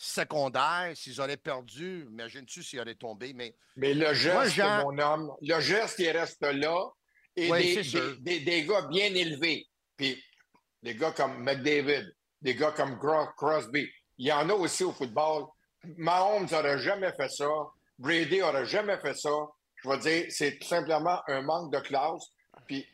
[0.02, 0.92] secondaire.
[0.94, 3.32] S'ils auraient perdu, imagine-tu s'ils auraient tombé.
[3.34, 6.90] Mais Mais le geste, Moi, Jean- mon homme, le geste, il reste là.
[7.36, 9.66] Et des, des, des- des gars bien élevés.
[9.96, 10.22] Puis
[10.82, 12.12] des gars comme McDavid,
[12.42, 13.88] des gars comme Crosby.
[14.18, 15.44] Il y en a aussi au football.
[15.96, 17.48] Mahomes n'aurait jamais fait ça.
[17.98, 19.30] Brady n'aurait jamais fait ça.
[19.82, 22.24] Je vais dire, c'est tout simplement un manque de classe.
[22.66, 22.86] Puis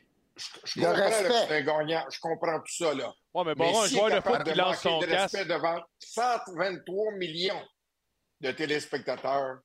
[0.64, 1.54] je, comprends respect.
[1.56, 2.04] un gagnant.
[2.10, 3.12] Je comprends tout ça, là.
[3.34, 5.36] Ouais, mais bon, un s'il est joueur de capable foot qui lance son de casque.
[5.36, 7.62] respect devant 123 millions
[8.40, 9.58] de téléspectateurs,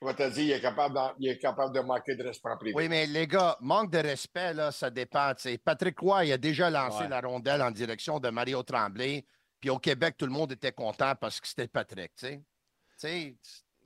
[0.00, 2.50] je vais te dire, il est capable, d'en- il est capable de manquer de respect
[2.50, 2.74] en privé.
[2.76, 5.32] oui, mais les gars, manque de respect, là, ça dépend.
[5.64, 7.08] Patrick Roy, il a déjà lancé Ouais.
[7.08, 9.24] la rondelle en direction de Mario Tremblay.
[9.60, 12.12] Puis au Québec, tout le monde était content parce que c'était Patrick.
[12.16, 12.42] Tu
[12.96, 13.36] sais.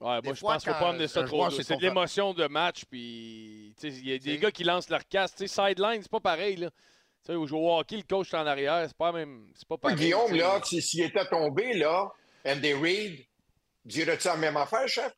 [0.00, 1.50] Ouais, moi, je pense qu'il ne faut pas amener ça trop loin.
[1.50, 4.88] c'est de l'émotion de match, puis tu sais, il y a des gars qui lancent
[4.88, 5.34] leur casse.
[5.34, 6.70] Tu sais, sideline, c'est pas pareil, là.
[6.70, 6.76] Tu
[7.26, 9.46] sais, au joueur au hockey, le coach est en arrière, c'est pas même.
[9.54, 9.96] C'est pas pareil.
[9.96, 12.08] Guillaume, là, si- s'il était tombé, là,
[12.46, 13.26] Andy Reid,
[13.84, 15.12] dirais-tu la même affaire, chef?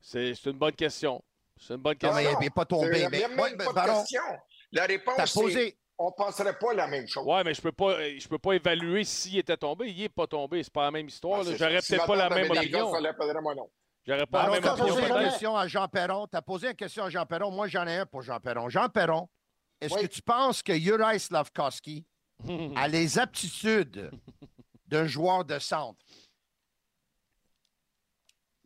[0.00, 1.22] C'est c'est une bonne question.
[1.60, 2.38] C'est une bonne Non, mais question.
[2.40, 3.08] il n'est pas tombé.
[3.10, 4.22] Mais, même ouais, pas de Baron, question.
[4.70, 5.78] La t'as réponse, c'est posé.
[5.98, 7.24] On ne penserait pas la même chose.
[7.26, 9.88] Ouais, mais je peux pas, euh, je peux pas évaluer s'il était tombé.
[9.90, 10.62] Il est pas tombé.
[10.62, 11.44] C'est pas la même histoire.
[11.44, 11.80] C'est J'aurais.
[11.80, 12.92] Si peut-être pas la même opinion.
[14.08, 15.16] J'aurais pas Baron, la même posé opinion.
[15.18, 16.26] une question à Jean Perron.
[16.28, 17.50] T'as posé une question à Jean Perron.
[17.50, 18.68] Moi, j'en ai un pour Jean Perron.
[18.68, 19.28] Jean Perron,
[19.80, 20.02] est-ce Oui.
[20.02, 22.04] que tu penses que Juraj Slavkovski
[22.76, 24.10] a les aptitudes
[24.86, 25.98] d'un joueur de centre?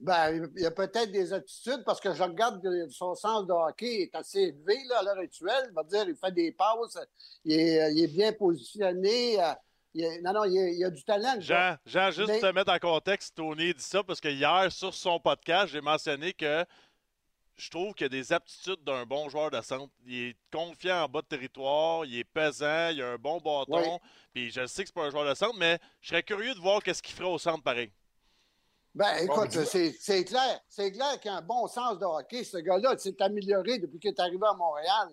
[0.02, 3.52] Ben, il y a peut-être des attitudes parce que je regarde que son sens de
[3.52, 5.66] hockey est assez élevé là, à l'heure actuelle.
[5.68, 6.98] Il va dire il fait des passes,
[7.44, 9.38] il est, il est bien positionné.
[9.42, 9.52] euh,
[9.92, 11.34] il est- non, non, il, est- il a du talent.
[11.40, 14.94] Jean, Jean, juste Mais- te mettre en contexte, Tony dit ça parce que hier, sur
[14.94, 16.64] son podcast, j'ai mentionné que
[17.56, 19.92] je trouve qu'il y a des aptitudes d'un bon joueur de centre.
[20.06, 24.00] Il est confiant en bas de territoire, il est pesant, il a un bon bâton.
[24.32, 26.60] Puis je sais que c'est pas un joueur de centre, mais je serais curieux de
[26.60, 27.92] voir qu'est-ce qu'il ferait au centre pareil.
[28.94, 29.50] Ben, écoute,
[30.00, 30.60] c'est clair.
[30.68, 32.42] C'est clair qu'il a un bon sens de hockey.
[32.44, 35.08] Ce gars-là s'est amélioré depuis qu'il est arrivé à Montréal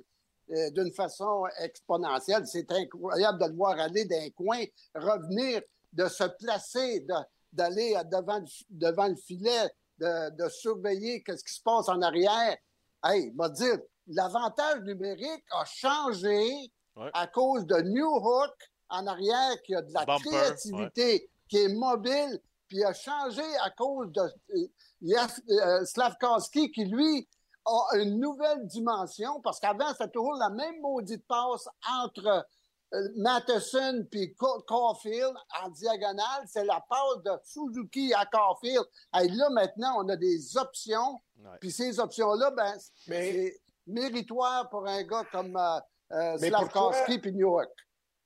[0.51, 2.45] euh, d'une façon exponentielle.
[2.47, 4.63] C'est incroyable de le voir aller d'un coin,
[4.95, 5.61] revenir,
[5.93, 7.13] de se placer, de-
[7.53, 12.01] d'aller à- devant, le- devant le filet, de, de surveiller ce qui se passe en
[12.01, 12.57] arrière.
[13.03, 17.11] Hey, va dire, l'avantage numérique a changé Ouais.
[17.13, 18.55] à cause de New Hook
[18.89, 23.69] en arrière qui a de la Bumper, créativité, qui est mobile, puis a changé à
[23.71, 27.27] cause de euh, euh, Slavkowski qui, lui,
[27.65, 31.67] a une nouvelle dimension parce qu'avant, c'était toujours la même maudite passe
[32.01, 32.45] entre
[32.93, 36.43] euh, Matheson puis Ca- Caulfield en diagonale.
[36.47, 38.85] C'est la passe de Suzuki à Caulfield.
[39.21, 41.19] Et là, maintenant, on a des options.
[41.39, 41.57] Ouais.
[41.59, 42.77] Puis ces options-là, ben,
[43.07, 45.79] Mais- c'est méritoire pour un gars comme euh,
[46.13, 47.69] euh, Slavkowski puis New York.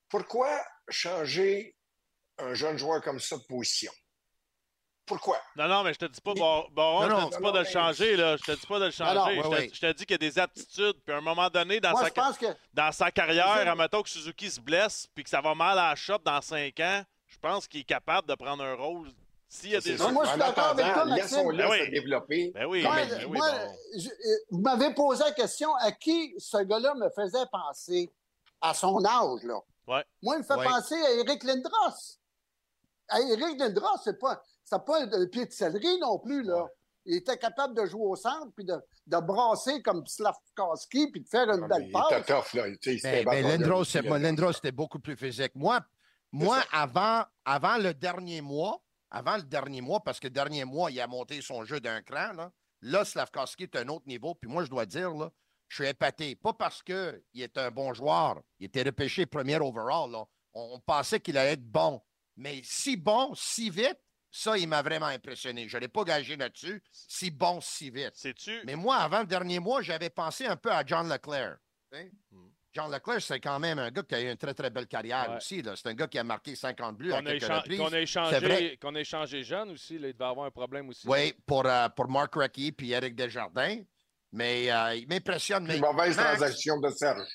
[0.09, 0.49] Pourquoi
[0.89, 1.75] changer
[2.37, 3.91] un jeune joueur comme ça de position?
[5.11, 5.37] Pourquoi?
[5.57, 7.59] Non, non, mais je te dis pas, Non, je te dis Non, pas non, de
[7.59, 8.37] le changer, là.
[8.37, 9.35] Je te dis pas de le changer.
[9.35, 9.69] je, te, ouais.
[9.73, 10.95] je te dis qu'il y a des aptitudes.
[11.05, 14.49] Puis à un moment donné, dans, Moi, sa, que dans sa carrière, admettons que Suzuki
[14.49, 17.67] se blesse puis que ça va mal à la shop dans 5 ans, je pense
[17.67, 19.09] qu'il est capable de prendre un rôle.
[19.49, 19.97] S'il y a des.
[19.97, 21.51] Non, moi, je suis d'accord avec toi, Maxime.
[21.57, 21.79] Ben oui.
[21.85, 22.51] se développer.
[22.55, 23.47] Ben oui, ben oui, moi,
[23.97, 28.09] je- euh, vous m'avez posé la question à qui ce gars-là me faisait penser?
[28.61, 29.59] À son âge, là.
[29.87, 30.05] Ouais.
[30.21, 30.65] Moi, il me fait Ouais.
[30.65, 32.17] penser à Eric Lindros.
[33.11, 36.67] À Eric Lindros, c'est pas, c'est pas un pied de céleri non plus, là.
[37.05, 38.75] Il était capable de jouer au centre, puis de,
[39.07, 42.25] de brasser comme Slavkowski, puis de faire une Ah, belle il était passe.
[42.27, 42.69] tough, là.
[42.77, 45.53] Tu sais, c'était Mais, mais Lindros, beaucoup plus physique.
[45.55, 45.79] Moi,
[46.31, 50.91] moi avant, avant le dernier mois, avant le dernier mois, parce que le dernier mois,
[50.91, 54.35] il a monté son jeu d'un cran, là, là Slavkovski est à un autre niveau.
[54.35, 55.31] Puis moi, je dois dire, là,
[55.67, 56.35] je suis épaté.
[56.35, 58.41] Pas parce qu'il est un bon joueur.
[58.59, 60.11] Il était repêché premier overall.
[60.11, 60.23] là.
[60.53, 62.01] On, on pensait qu'il allait être bon.
[62.41, 63.99] Mais si bon, si vite,
[64.31, 65.67] ça, il m'a vraiment impressionné.
[65.69, 66.81] Je ne l'ai pas gagé là-dessus.
[66.91, 68.13] Si bon, si vite.
[68.15, 68.61] Sais-tu?
[68.65, 71.57] Mais moi, avant le dernier mois, j'avais pensé un peu à John Leclerc.
[71.91, 72.11] tu sais.
[72.31, 72.47] Hmm.
[72.73, 75.29] John Leclerc, c'est quand même un gars qui a eu une très, très belle carrière
[75.29, 75.35] Ouais.
[75.37, 75.61] aussi.
[75.61, 75.73] là.
[75.75, 77.77] C'est un gars qui a marqué 50 buts à Qu'on a, quelques échan- reprises.
[77.79, 78.77] qu'on a C'est échangé, vrai.
[78.81, 79.99] qu'on a échangé jeune aussi.
[79.99, 81.05] Là, il devait avoir un problème aussi.
[81.07, 83.81] Oui, pour, euh, pour Mark Recchi puis Eric Desjardins.
[84.31, 85.65] Mais euh, il m'impressionne.
[85.67, 87.27] Mais mauvaise Max, transaction de Serge.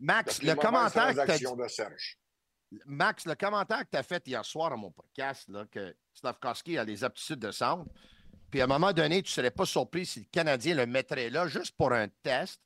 [0.00, 2.18] Max, le commentaire que de Serge.
[2.84, 6.76] Max, le commentaire que tu as fait hier soir à mon podcast, là, que Slavkovski
[6.78, 7.86] a les aptitudes de centre,
[8.50, 11.30] puis à un moment donné, tu ne serais pas surpris si le Canadien le mettrait
[11.30, 12.60] là juste pour un test.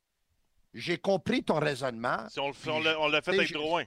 [0.73, 2.27] J'ai compris ton raisonnement.
[2.29, 2.51] Si on
[3.09, 3.83] l'a- fait avec Drouin.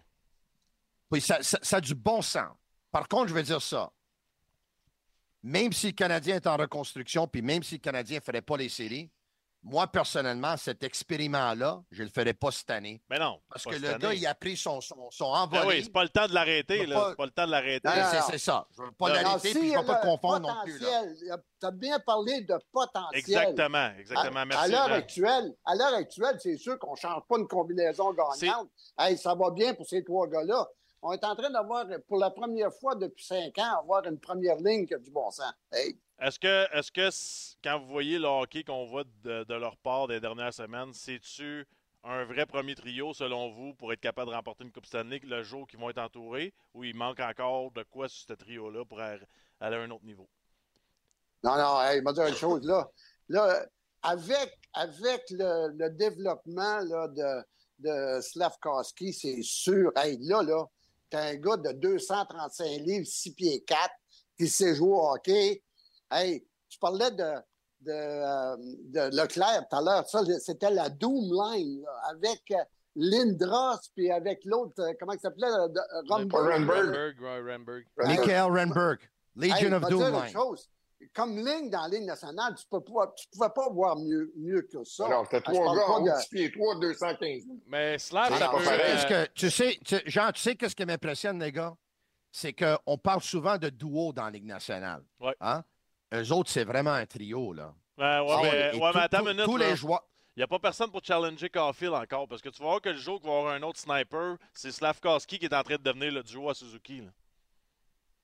[1.10, 2.54] Oui, ça, ça- ça a du bon sens.
[2.90, 3.90] Par contre, je veux dire ça.
[5.42, 8.56] Même si le Canadien est en reconstruction, puis même si le Canadien ne ferait pas
[8.56, 9.10] les séries,
[9.64, 13.02] moi, personnellement, cet expériment-là, je ne le ferais pas cette année.
[13.08, 13.40] Mais non.
[13.48, 13.98] Parce pas que cette le année.
[14.02, 15.66] gars, il a pris son, son, son Ben envolé.
[15.78, 16.94] oui, c'est pas le temps de l'arrêter, là.
[16.96, 17.88] pas- C'est pas le temps de l'arrêter.
[17.88, 18.66] Non, C'est ça.
[18.76, 20.78] Je ne veux pas l'arrêter, si puis je ne veux pas le confondre non plus.
[20.78, 23.18] Tu as bien parlé de potentiel.
[23.18, 24.40] Exactement, exactement.
[24.40, 24.64] À, Merci.
[24.64, 28.68] à l'heure actuelle, à l'heure actuelle, c'est sûr qu'on ne change pas une combinaison gagnante.
[28.98, 30.66] Hey, ça va bien pour ces trois gars-là.
[31.06, 34.56] On est en train d'avoir, pour la première fois depuis cinq ans, avoir une première
[34.56, 35.52] ligne qui a du bon sens.
[35.72, 37.10] Hey, Est-ce que, est-ce que
[37.62, 41.66] quand vous voyez le hockey qu'on voit de, leur part des dernières semaines, c'est-tu
[42.04, 45.42] un vrai premier trio selon vous pour être capable de remporter une Coupe Stanley le
[45.42, 49.00] jour qu'ils vont être entourés ou il manque encore de quoi sur ce trio-là pour
[49.00, 49.24] aller
[49.60, 50.28] à un autre niveau?
[51.42, 52.88] Non, non, hey, il m'a dit une chose, là.
[53.28, 53.66] Là,
[54.02, 57.44] avec, avec le, le développement là, de,
[57.80, 59.90] de Slavkowski, c'est sûr.
[59.96, 60.64] Hey, là, là,
[61.10, 63.90] t'as un gars de 235 livres, 6 pieds 4,
[64.38, 65.62] qui sait jouer au hockey.
[66.10, 67.32] Hey, tu parlais de,
[67.80, 70.06] de, euh, de Leclerc tout à l'heure.
[70.08, 72.64] Ça, c'était la Doom Line, là, avec, euh,
[72.96, 75.48] Lindros, puis avec l'autre, euh, comment il s'appelait?
[75.48, 77.16] de- Rumberg.
[77.20, 77.84] Renberg.
[77.98, 78.98] Michael Renberg,
[79.36, 80.32] Legion Hey, of Doom une Line.
[80.32, 80.68] chose.
[81.14, 85.04] Comme ligne dans la Ligue nationale, tu ne pouvais pas voir mieux, mieux que ça.
[85.06, 87.42] Alors, t'as Ah, je trois gars en de- haut, 6 pieds 3, 215.
[87.66, 88.64] Mais Slav, C'est ça pas peut...
[88.70, 91.74] euh, que, tu sais, tu- Jean, tu sais qu'est-ce qui m'impressionne, les gars?
[92.32, 95.02] C'est qu'on parle souvent de duo dans la Ligue nationale.
[95.20, 95.36] Ouais.
[95.40, 95.62] Hein?
[96.14, 97.74] Eux autres, c'est vraiment un trio, là.
[97.98, 99.44] Ouais, Ah mais, ouais, attends tout- une minute.
[99.44, 99.70] Tous là.
[99.70, 100.02] les joueurs.
[100.36, 102.88] Il n'y a pas personne pour challenger Caulfield encore parce que tu vas voir que
[102.88, 105.76] le jour qu'il va y avoir un autre sniper, c'est Slavkowski qui est en train
[105.76, 107.02] de devenir le duo à Suzuki.
[107.02, 107.10] là.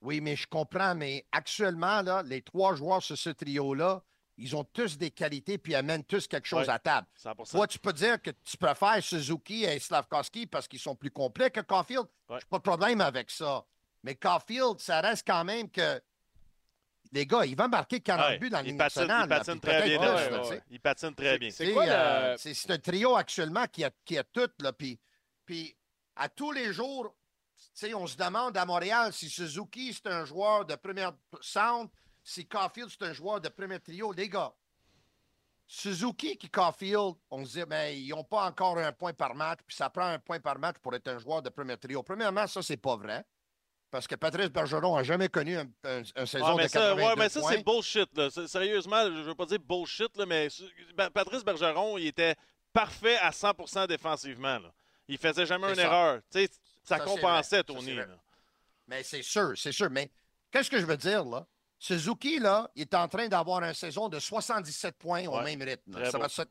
[0.01, 4.01] Oui, mais je comprends, mais actuellement, là, les trois joueurs sur ce trio-là,
[4.37, 6.73] ils ont tous des qualités puis amènent tous quelque chose Ouais.
[6.73, 7.07] à table.
[7.15, 7.57] 100%.
[7.57, 11.51] Toi, tu peux dire que tu préfères Suzuki et Slavkowski parce qu'ils sont plus complets
[11.51, 12.07] que Caulfield.
[12.27, 12.39] Ouais.
[12.39, 13.63] J'ai pas de problème avec ça.
[14.03, 16.01] Mais Caulfield, ça reste quand même que.
[17.13, 19.25] Les gars, il va marquer 40 Ouais, buts dans la il Ligue patine, nationale.
[19.25, 19.99] il patine très bien.
[19.99, 20.61] plus, ouais.
[20.69, 21.49] Il patine très bien.
[21.51, 24.97] C'est le- euh, c'est c'est un trio actuellement qui a, qui a tout, là, puis,
[25.45, 25.75] puis
[26.15, 27.13] à tous les jours,
[27.57, 31.89] tu sais, on se demande à Montréal si Suzuki, c'est un joueur de première sound,
[32.23, 34.13] si Caulfield, c'est un joueur de premier trio.
[34.13, 34.53] Les gars,
[35.67, 39.59] Suzuki qui Caulfield, on se dit, mais ils n'ont pas encore un point par match,
[39.65, 42.03] puis ça prend un point par match pour être un joueur de premier trio.
[42.03, 43.23] Premièrement, ça, c'est pas vrai.
[43.91, 47.01] Parce que Patrice Bergeron n'a jamais connu un, un- un saison mais de ça, 82
[47.03, 47.51] ouais, mais ça, points.
[47.51, 48.17] c'est bullshit.
[48.17, 48.29] Là.
[48.47, 50.47] Sérieusement, je veux pas dire bullshit, là, mais
[50.95, 52.35] Ben- Patrice Bergeron, il était
[52.71, 54.59] parfait à 100% défensivement.
[54.59, 54.71] Là.
[55.09, 55.81] Il faisait jamais une ça.
[55.83, 56.21] erreur.
[56.29, 56.39] Ça,
[56.83, 57.57] Ça, compensait.
[57.57, 57.93] Ça, Tony.
[57.95, 58.05] là.
[58.87, 59.89] Mais c'est sûr, c'est sûr.
[59.89, 60.09] Mais
[60.51, 61.45] qu'est-ce que je veux dire, là?
[61.77, 66.01] Suzuki, là, il est en train d'avoir une saison de 77 points au même rythme.
[66.09, 66.43] Ça va se-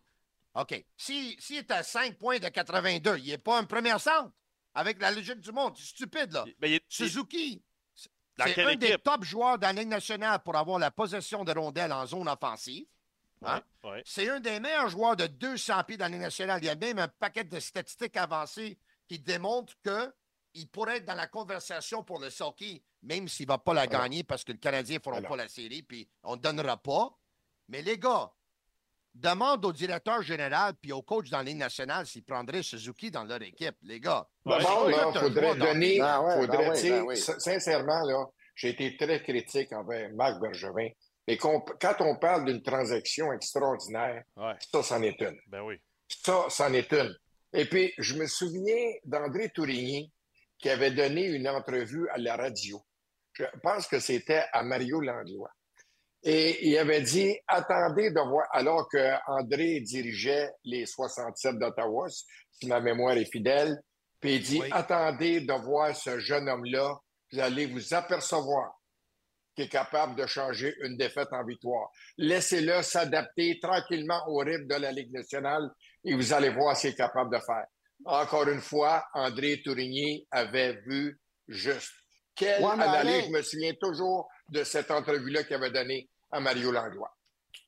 [0.54, 0.84] OK.
[0.96, 4.30] S'il si, est à 5 points de 82, il n'est pas un premier centre
[4.74, 5.76] avec la logique du monde.
[5.76, 6.44] C'est stupide, là.
[6.58, 7.62] Ben, il Suzuki,
[7.94, 11.92] c'est un des top joueurs dans la Ligue nationale pour avoir la possession de rondelles
[11.92, 12.86] en zone offensive.
[13.42, 13.62] Hein?
[13.82, 14.02] Ouais, ouais.
[14.04, 16.60] C'est un des meilleurs joueurs de 200 pieds dans la Ligue nationale.
[16.62, 18.78] Il y a même un paquet de statistiques avancées
[19.08, 23.58] qui démontrent qu'il pourrait être dans la conversation pour le Sulky, même s'il ne va
[23.58, 25.30] pas la gagner parce que le Canadien ne fera Alors.
[25.30, 27.18] pas la série, puis on ne donnera pas.
[27.68, 28.30] Mais les gars,
[29.14, 33.24] demande au directeur général puis au coach dans la Ligue nationale s'ils prendraient Suzuki dans
[33.24, 33.74] leur équipe.
[33.82, 34.60] Les gars, là,
[35.20, 35.98] faudrait donner.
[35.98, 37.16] Ben ouais, faudrait, ben oui, ben oui.
[37.16, 40.88] sin- Sincèrement, là, j'ai été très critique envers Marc Bergevin.
[41.26, 44.54] Et qu'on- quand on parle d'une transaction extraordinaire, Ouais.
[44.72, 45.38] ça, c'en est une.
[45.48, 45.76] Ben oui.
[46.08, 47.14] Ça, c'en est une.
[47.52, 50.10] Et puis, je me souviens d'André Tourigny
[50.58, 52.80] qui avait donné une entrevue à la radio.
[53.32, 55.50] Je pense que c'était à Mario Langlois.
[56.22, 62.08] Et il avait dit, attendez de voir, alors que André dirigeait les 67 d'Ottawa,
[62.50, 63.78] si ma mémoire est fidèle,
[64.20, 64.68] puis il dit, Oui.
[64.70, 66.94] attendez de voir ce jeune homme-là,
[67.32, 68.72] vous allez vous apercevoir
[69.54, 71.88] qu'il est capable de changer une défaite en victoire.
[72.18, 75.70] Laissez-le s'adapter tranquillement au rythme de la Ligue nationale
[76.04, 77.64] et vous allez voir ce qu'il est capable de faire.
[78.04, 81.92] Encore une fois, André Tourigny avait vu juste.
[82.34, 86.70] Quelle Ouais, analyse, je me souviens toujours de cette entrevue-là qu'il avait donnée à Mario
[86.72, 87.16] Langlois.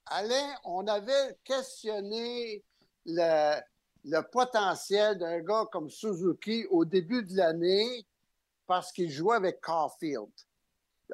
[0.06, 2.64] Alain, on avait questionné
[3.06, 3.60] le,
[4.04, 8.06] le potentiel d'un gars comme Suzuki au début de l'année
[8.66, 10.30] parce qu'il jouait avec Caulfield.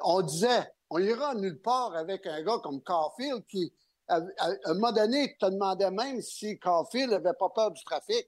[0.01, 3.71] On disait, on ira nulle part avec un gars comme Caulfield qui,
[4.07, 7.83] à, à- à un moment donné, te demandait même si Caulfield n'avait pas peur du
[7.83, 8.27] trafic.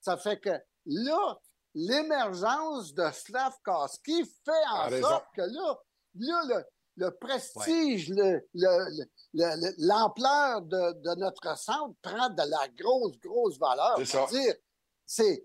[0.00, 0.50] Ça fait que
[0.86, 1.38] là,
[1.74, 5.08] l'émergence de Slavkowski fait en raison.
[5.08, 5.78] sorte que là,
[6.16, 6.62] là
[6.96, 12.68] le, prestige, le- le- le- le- le- l'ampleur de, de notre centre prend de la
[12.78, 13.94] grosse, grosse valeur.
[13.98, 14.26] C'est ça.
[14.30, 14.54] dire,
[15.06, 15.42] C'est,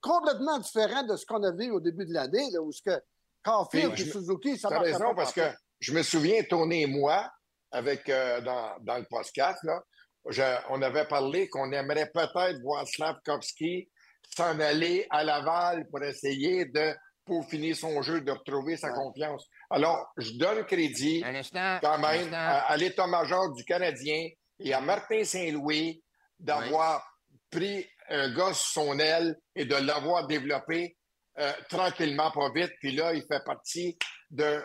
[0.00, 2.98] complètement différent de ce qu'on a vu au début de l'année, où ce que
[3.42, 7.30] Caulfield et Suzuki, ça raison, pas parce que je me souviens, Tony et moi,
[7.70, 9.82] avec, euh, dans, dans le podcast, là,
[10.28, 13.90] je- on avait parlé qu'on aimerait peut-être voir Slavkovski
[14.36, 18.94] s'en aller à Laval pour essayer de peaufiner son jeu, de retrouver sa Ouais.
[18.94, 19.46] confiance.
[19.70, 21.78] Alors, je donne crédit instant.
[21.80, 24.28] quand même à, à l'état-major du Canadien
[24.58, 26.02] et à Martin Saint-Louis
[26.38, 27.02] d'avoir
[27.50, 30.96] pris un gars sur son aile et de l'avoir développé
[31.38, 32.72] euh, tranquillement, pas vite.
[32.80, 33.96] Puis là, il fait partie
[34.30, 34.60] d'un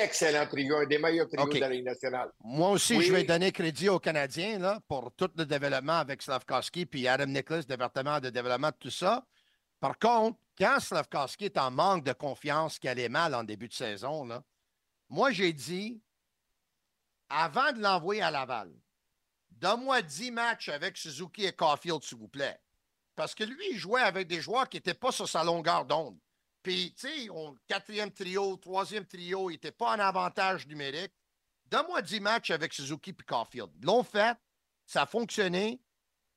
[0.00, 2.30] excellent trio, un des meilleurs trios de la Ligue nationale.
[2.42, 3.04] Moi aussi, Oui.
[3.04, 7.26] je vais donner crédit aux Canadiens là, pour tout le développement avec Slavkowski puis Adam
[7.26, 9.22] Nicholas, département de développement, tout ça.
[9.84, 13.74] Par contre, quand Slavkowski est en manque de confiance, qu'il allait mal en début de
[13.74, 14.42] saison, là,
[15.10, 16.00] moi, j'ai dit,
[17.28, 18.72] avant de l'envoyer à Laval,
[19.50, 22.58] donne-moi 10 matchs avec Suzuki et Caulfield, s'il vous plaît.
[23.14, 26.18] Parce que lui, il jouait avec des joueurs qui n'étaient pas sur sa longueur d'onde.
[26.62, 27.28] Puis, tu sais,
[27.66, 31.12] quatrième trio, troisième trio, il n'était pas en avantage numérique.
[31.66, 33.70] Donne-moi 10 matchs avec Suzuki et Caulfield.
[33.84, 34.34] L'ont fait,
[34.86, 35.78] ça a fonctionné,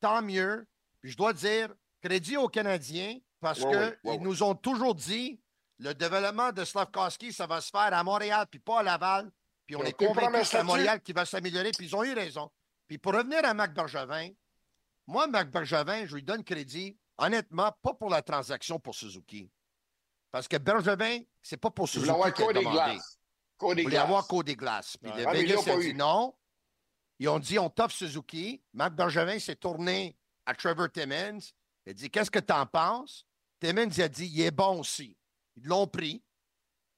[0.00, 0.68] tant mieux.
[1.00, 4.18] Puis je dois dire, crédit aux Canadiens parce Ouais, qu'ils ouais, ouais, ouais.
[4.18, 5.40] nous ont toujours dit
[5.78, 9.30] le développement de Slavkowski, ça va se faire à Montréal puis pas à Laval.
[9.66, 10.62] Puis on est premier que c'est à.
[10.64, 12.50] Montréal qui va s'améliorer, puis ils ont eu raison.
[12.86, 14.30] Puis pour revenir à Marc Bergevin,
[15.06, 19.50] moi, Marc Bergevin, je lui donne crédit, honnêtement, pas pour la transaction pour Suzuki.
[20.30, 22.98] Parce que Bergevin, c'est pas pour Je Suzuki voulais avoir qu'il a Cody demandé.
[23.60, 24.02] Voulaient Glass.
[24.02, 24.96] avoir Cody Glass.
[24.96, 25.18] Puis Ouais.
[25.22, 25.94] le Ah, Vegas a dit eu.
[25.94, 26.34] non.
[27.18, 28.62] Ils ont dit on t'offre Suzuki.
[28.72, 31.40] Marc Bergevin s'est tourné à Trevor Timmons.
[31.86, 33.26] Il a dit Qu'est-ce que tu en penses?
[33.60, 35.16] Timmons il a dit Il est bon aussi.
[35.56, 36.22] Ils l'ont pris.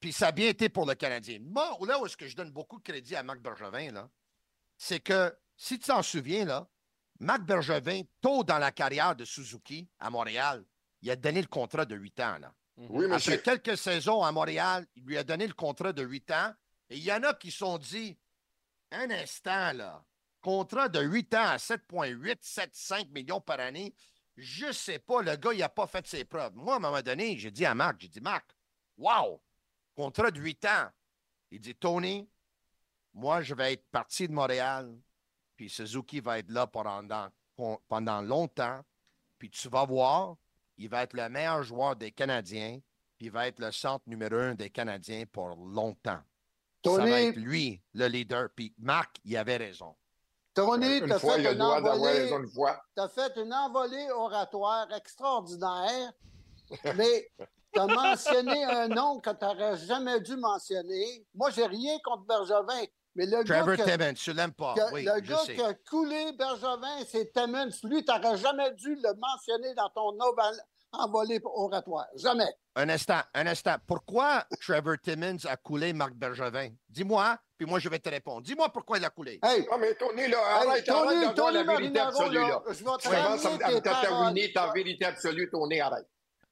[0.01, 1.39] Puis ça a bien été pour le Canadien.
[1.43, 4.11] Moi, là où est-ce que je donne beaucoup de crédit à Marc Bergevin, là,
[4.79, 6.67] c'est que, si tu t'en souviens, là,
[7.19, 10.65] Marc Bergevin, tôt dans la carrière de Suzuki à Montréal,
[11.03, 12.39] il a donné le contrat de 8 ans.
[12.39, 12.55] Là.
[12.79, 13.37] Oui, Après monsieur.
[13.37, 16.55] quelques saisons à Montréal, il lui a donné le contrat de 8 ans.
[16.89, 18.19] Et il y en a qui se sont dit
[18.91, 20.03] un instant, là,
[20.41, 23.95] contrat de 8 ans à 7,8, 7,5 millions par année.
[24.37, 26.55] Je sais pas, le gars, il n'a pas fait ses preuves.
[26.55, 28.51] Moi, à un moment donné, j'ai dit à Marc, j'ai dit, Marc,
[28.97, 29.41] wow,
[29.95, 30.89] contrat de 8 ans.
[31.51, 32.29] Il dit, Tony,
[33.13, 34.97] moi, je vais être parti de Montréal,
[35.57, 37.29] puis Suzuki va être là pendant,
[37.89, 38.85] pendant longtemps,
[39.39, 40.37] puis tu vas voir,
[40.79, 42.81] il va être le meilleur joueur des Canadiens,
[43.19, 46.23] puis il va être le centre numéro un des Canadiens pour longtemps.
[46.85, 48.49] Ça va être lui, le leader.
[48.57, 49.95] Puis Marc, il avait raison.
[50.67, 52.83] Tony, Une t'as fois, il a fait, une envolée- une fois.
[53.09, 56.13] fait une envolée oratoire extraordinaire,
[56.97, 57.31] mais
[57.73, 61.27] tu as mentionné un nom que tu n'aurais jamais dû mentionner.
[61.35, 64.75] Moi, j'ai rien contre Bergevin, mais le Trevor gars, que- Timmons, tu l'aimes pas.
[64.75, 65.55] que- oui, le je gars sais.
[65.55, 67.71] qui a coulé Bergevin, c'est Timmons.
[67.85, 70.19] Lui, tu n'aurais jamais dû le mentionner dans ton
[70.93, 72.07] oval- envolée oratoire.
[72.17, 72.49] Jamais.
[72.77, 73.77] Un instant, un instant.
[73.87, 76.71] Pourquoi Trevor Timmons a coulé Marc Bergevin?
[76.89, 78.43] Dis-moi, puis moi, je vais te répondre.
[78.43, 79.39] Dis-moi pourquoi il a coulé.
[79.43, 82.39] Hey, Non, mais Tony, là, hey, arrête, Tony, arrête d'avoir Tony la vérité Marinaro, absolue,
[82.41, 82.63] là, là.
[82.67, 86.07] je vais te Tu commences à me- tatouiner ta vérité absolue, Tony, arrête.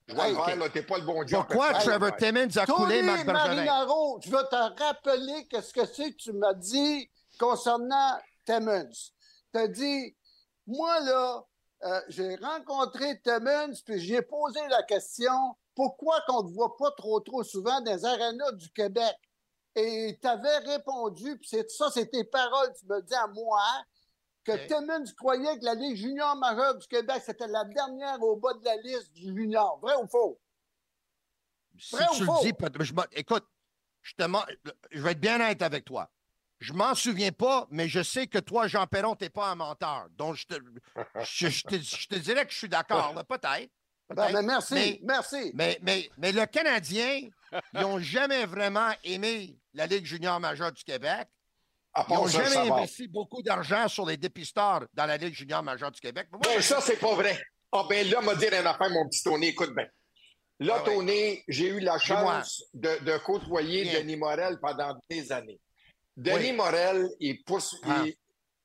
[0.06, 0.60] Je vais Hey, le faire, ok.
[0.60, 1.44] là, t'es pas le bon job.
[1.46, 2.16] Pourquoi Hey, Trevor ouais.
[2.16, 3.54] Timmons a coulé Tony Marc Bergevin?
[3.54, 8.90] Marinaro, je vais te rappeler qu'est-ce que c'est que tu m'as dit concernant Timmons.
[9.52, 10.16] Tu as dit,
[10.66, 11.42] moi, là,
[11.84, 16.90] euh, j'ai rencontré Timmons, puis j'ai posé la question, pourquoi qu'on ne te voit pas
[16.92, 19.16] trop, trop souvent dans les arénas du Québec?
[19.74, 23.62] Et tu avais répondu, puis ça, c'est tes paroles, tu me dis à moi,
[24.42, 24.66] que Ok.
[24.66, 28.64] Timmons croyait que la Ligue junior majeure du Québec, c'était la dernière au bas de
[28.64, 29.78] la liste du junior.
[29.80, 30.40] Vrai ou faux?
[31.78, 32.44] Si Vrai ou tu faux?
[32.44, 33.46] le dis, je écoute,
[34.02, 34.24] je, te
[34.90, 36.10] je vais être bien honnête avec toi.
[36.60, 40.08] Je m'en souviens pas, mais je sais que toi, Jean Perron, t'es pas un menteur.
[40.16, 40.54] Donc, je te,
[41.22, 43.70] je, je te, je te dirais que je suis d'accord, peut-être.
[44.10, 45.50] Ben, ben, merci, Mais- merci.
[45.52, 47.20] Mais, mais, mais le Canadien,
[47.74, 51.28] ils n'ont jamais vraiment aimé la Ligue junior majeure du Québec.
[51.92, 55.90] À Ils n'ont jamais investi beaucoup d'argent sur les dépisteurs dans la Ligue junior majeure
[55.90, 56.26] du Québec.
[56.32, 57.38] Moi, Ben, ça, c'est pas vrai.
[57.70, 59.86] Ah, ben là, m'a dire une affaire, mon petit Tony, écoute bien.
[60.60, 60.94] Là, Ah ouais.
[60.94, 64.00] Tony, j'ai eu la chance de, de côtoyer Bien.
[64.00, 65.60] Denis Morel pendant des années.
[66.18, 66.52] Denis Oui.
[66.52, 68.02] Morel, il pousse Ah.
[68.04, 68.14] il-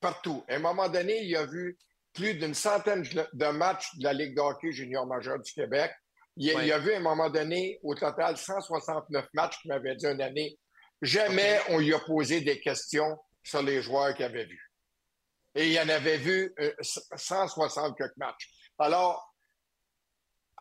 [0.00, 0.44] partout.
[0.48, 1.78] À un moment donné, il a vu
[2.12, 5.92] plus d'une centaine de matchs de la Ligue de hockey junior majeur du Québec.
[6.36, 6.66] Il, Oui.
[6.66, 10.20] il a vu à un moment donné, au total, 169 matchs qu'il m'avait dit une
[10.20, 10.58] année.
[11.00, 14.70] Jamais on lui a posé des questions sur les joueurs qu'il avait vus.
[15.54, 18.50] Et il en avait vu euh, 160 quelques matchs.
[18.78, 19.32] Alors,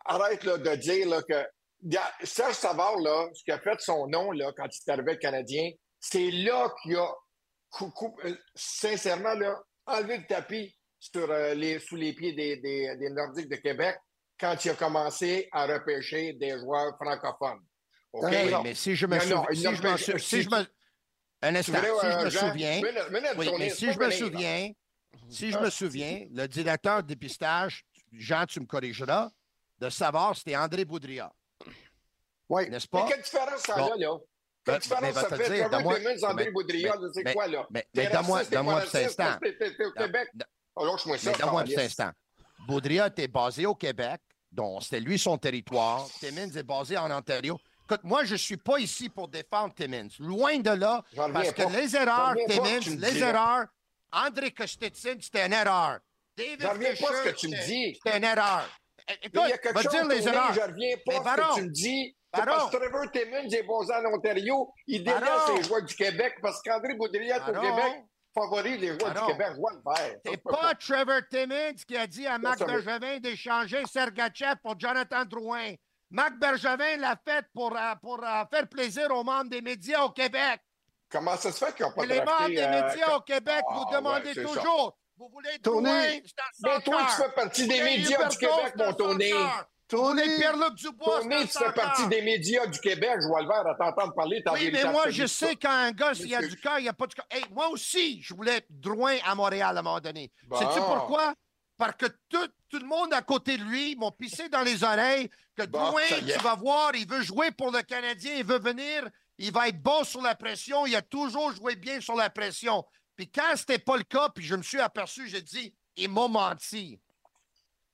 [0.06, 1.46] arrête là, de dire là, que
[2.26, 5.72] Serge Savard, là, ce qui a fait son nom là, quand il est arrivé Canadien,
[6.06, 7.08] c'est là qu'il a,
[8.26, 13.10] euh, sincèrement, là, enlevé le tapis sur, euh, les, sous les pieds des, des- des
[13.10, 13.96] Nordiques de Québec
[14.38, 17.62] quand il a commencé à repêcher des joueurs francophones.
[18.12, 18.26] OK?
[18.30, 19.46] Oui, mais si je me souviens.
[19.54, 20.66] Si je si- je me.
[21.42, 21.74] Un instant.
[21.80, 22.82] Si je me souviens.
[23.60, 24.72] mais si je me souviens,
[25.30, 29.30] si je Ah, me souviens, le directeur de dépistage, Jean, tu me corrigeras,
[29.80, 31.32] de savoir, c'était André Boudria.
[32.50, 32.70] Oui.
[32.70, 33.08] N'est-ce Mais pas?
[33.08, 33.94] quelle différence ça Bon.
[33.94, 34.18] a, là?
[34.66, 35.50] Ben, Quelle mais différence va ça fait?
[35.56, 36.52] dire, Trevor Timmons, André mais-
[37.14, 37.68] c'est quoi, là?
[37.70, 39.40] Mais, donne-moi raciste, t'es donne-moi pas un petit raciste, instant.
[39.42, 40.30] t'es- au Québec?
[40.76, 42.00] Oh, lâche-moi ça, Mais donne-moi un petit câlisse.
[42.00, 42.12] instant.
[42.68, 44.22] Baudria était basé au Québec,
[44.52, 46.08] donc c'était lui son territoire.
[46.20, 47.60] Timmins est basé en Ontario.
[47.86, 50.08] Écoute, moi, je ne suis pas ici pour défendre Timmins.
[50.20, 51.04] Loin de là,
[51.34, 51.70] parce que pas.
[51.70, 53.66] les erreurs, Timmins, les erreurs,
[54.14, 56.00] André Kostetsyn, c'était une erreur.
[56.38, 56.62] David
[57.66, 57.96] dis.
[57.96, 58.68] C'était une erreur.
[59.08, 60.54] Eh, Écoute, il y a quelque chose, dire les erreurs.
[60.54, 62.16] je reviens pas ce que tu me dis.
[62.34, 64.74] C'est parce que Trevor Timmons est basé en Ontario.
[64.88, 67.08] Il délaisse les joueurs du Québec parce qu'André est au.
[67.10, 69.48] Québec favorise les joueurs du Québec.
[69.56, 70.16] Je faire.
[70.26, 75.74] C'est pas Trevor Timmins qui a dit à Marc Bergevin d'échanger Sergachev pour Jonathan Drouin.
[76.10, 80.10] Marc Bergevin l'a fait pour, euh, pour euh, faire plaisir aux membres des médias au
[80.12, 80.62] Québec.
[81.10, 83.64] Comment ça se fait qu'ils n'ont pas Et les membres des euh, médias au Québec,
[83.68, 86.20] Ah, vous demandez toujours, Vous voulez Tony, un
[86.60, 89.32] Ben, toi, tu fais partie des médias du Québec, mon Tony.
[89.88, 93.20] Tony, Pierre-Luc Dubois, Tony, tu fais partie des médias du Québec.
[93.22, 94.44] Je vois le verre à t'entendre parler.
[94.52, 96.90] Oui, mais moi, je sais quand un gars, s'il y a du cœur, il n'y
[96.90, 97.26] a pas de cœur.
[97.32, 100.30] Hey, moi aussi, je voulais Drouin à Montréal à un moment donné.
[100.46, 100.58] Bon.
[100.58, 101.34] Sais-tu pourquoi?
[101.78, 105.30] Parce que tout, tout le monde à côté de lui m'ont pissé dans les oreilles
[105.56, 109.08] que Bon, Drouin, tu vas voir, il veut jouer pour le Canadien, il veut venir,
[109.38, 112.84] il va être bon sur la pression, il a toujours joué bien sur la pression.
[113.16, 116.28] Puis quand c'était pas le cas, puis je me suis aperçu, j'ai dit, il m'a
[116.28, 117.00] menti.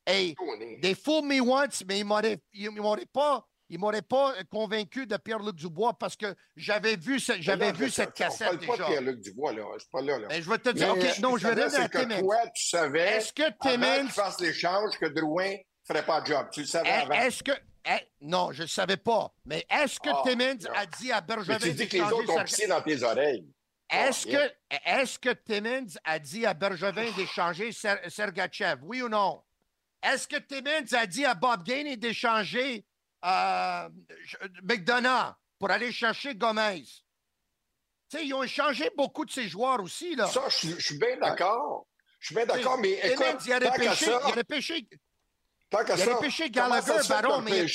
[0.05, 0.33] Hey.
[0.81, 5.15] They fooled me once, mais ils m'auraient, ils m'auraient pas, ils m'auraient pas convaincu de
[5.17, 8.57] Pierre-Luc Dubois parce que j'avais vu, ce- j'avais Non, vu je- cette On cassette parle
[8.59, 8.85] pas de déjà.
[8.87, 9.63] Pierre-Luc Dubois, là.
[9.75, 10.27] Je suis pas là, là.
[10.29, 12.19] Mais je vais te dire, Mais, OK, non, je vais revenir à Timmins.
[12.21, 15.53] Toi, tu savais, Est-ce que Timmins, fasse l'échange, que Drouin
[15.85, 16.47] ferait pas de job.
[16.51, 17.13] Tu le savais avant.
[17.13, 17.51] est-ce que,
[17.85, 21.27] eh, non, je ne savais pas, mais est-ce que Ah, Timmins a dit à Mais
[21.27, 23.45] Bergevin tu dis que les autres ont pissé dans tes oreilles.
[23.89, 28.79] Est-ce Oh, que, est-ce que Timmins a dit à Bergevin d'échanger Ser- Sergachev?
[28.83, 29.41] Oui ou non?
[30.01, 32.85] Est-ce que Timmins a dit à Bob Gainey d'échanger
[33.25, 33.89] euh,
[34.63, 36.83] McDonough pour aller chercher Gomez?
[38.21, 40.27] Ils ont échangé beaucoup de ces joueurs aussi, là.
[40.27, 41.87] Ça, je suis- bien d'accord.
[42.19, 44.87] Je suis bien d'accord, mais Timmins, il a repêché, ça, il a repêché
[45.69, 47.67] tant qu'à il a ça, repêché Gallagher, Baron, mais-?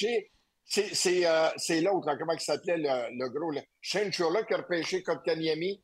[0.66, 1.50] C'est euh,
[1.82, 3.60] l'autre, comment il s'appelait, le, le gros, là.
[3.82, 5.83] Shane Churla qui a repêché Kotkaniemi?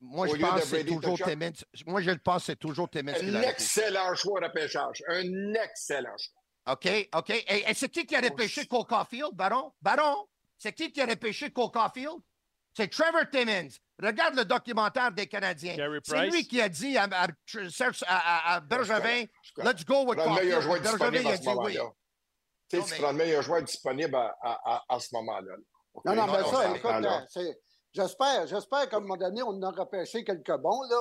[0.00, 1.18] Moi, Au je pense que c'est toujours.
[1.18, 1.50] Timmins.
[1.86, 5.02] Moi, je le pense c'est toujours Timmins Un excellent choix de repêchage.
[5.08, 6.72] Un excellent choix.
[6.72, 7.30] OK, OK.
[7.30, 9.72] Et, et c'est qui qui a repêché Cole Caulfield, Baron?
[9.82, 10.26] Baron?
[10.56, 12.18] C'est qui qui a repêché Cole Caulfield?
[12.76, 13.68] C'est Trevor Timmins.
[14.00, 15.74] Regarde le documentaire des Canadiens.
[16.04, 17.26] C'est lui qui a dit à, à-
[18.06, 19.24] à- à Bergevin,
[19.56, 20.86] let's go with Prends le meilleur Caulfield.
[20.86, 21.78] joueur Bergevin, a dit oui.
[22.70, 25.56] Tu prends le meilleur joueur disponible à, ce moment-là.
[26.04, 27.56] Non, non, mais ça, écoute,
[27.92, 30.96] j'espère, j'espère qu'à un moment donné, on en a repêché quelques bons, là,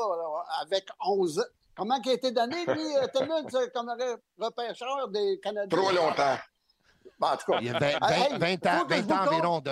[0.62, 1.46] avec 11.
[1.76, 5.78] Comment il a été donné, lui, euh, Timmins, euh, comme re- repêcheur des Canadiens?
[5.78, 6.38] Trop longtemps.
[7.20, 9.06] Bon, en tout cas, Il y a 20, Hey, 20 ans, faut que je 20
[9.06, 9.72] vous ans environ de.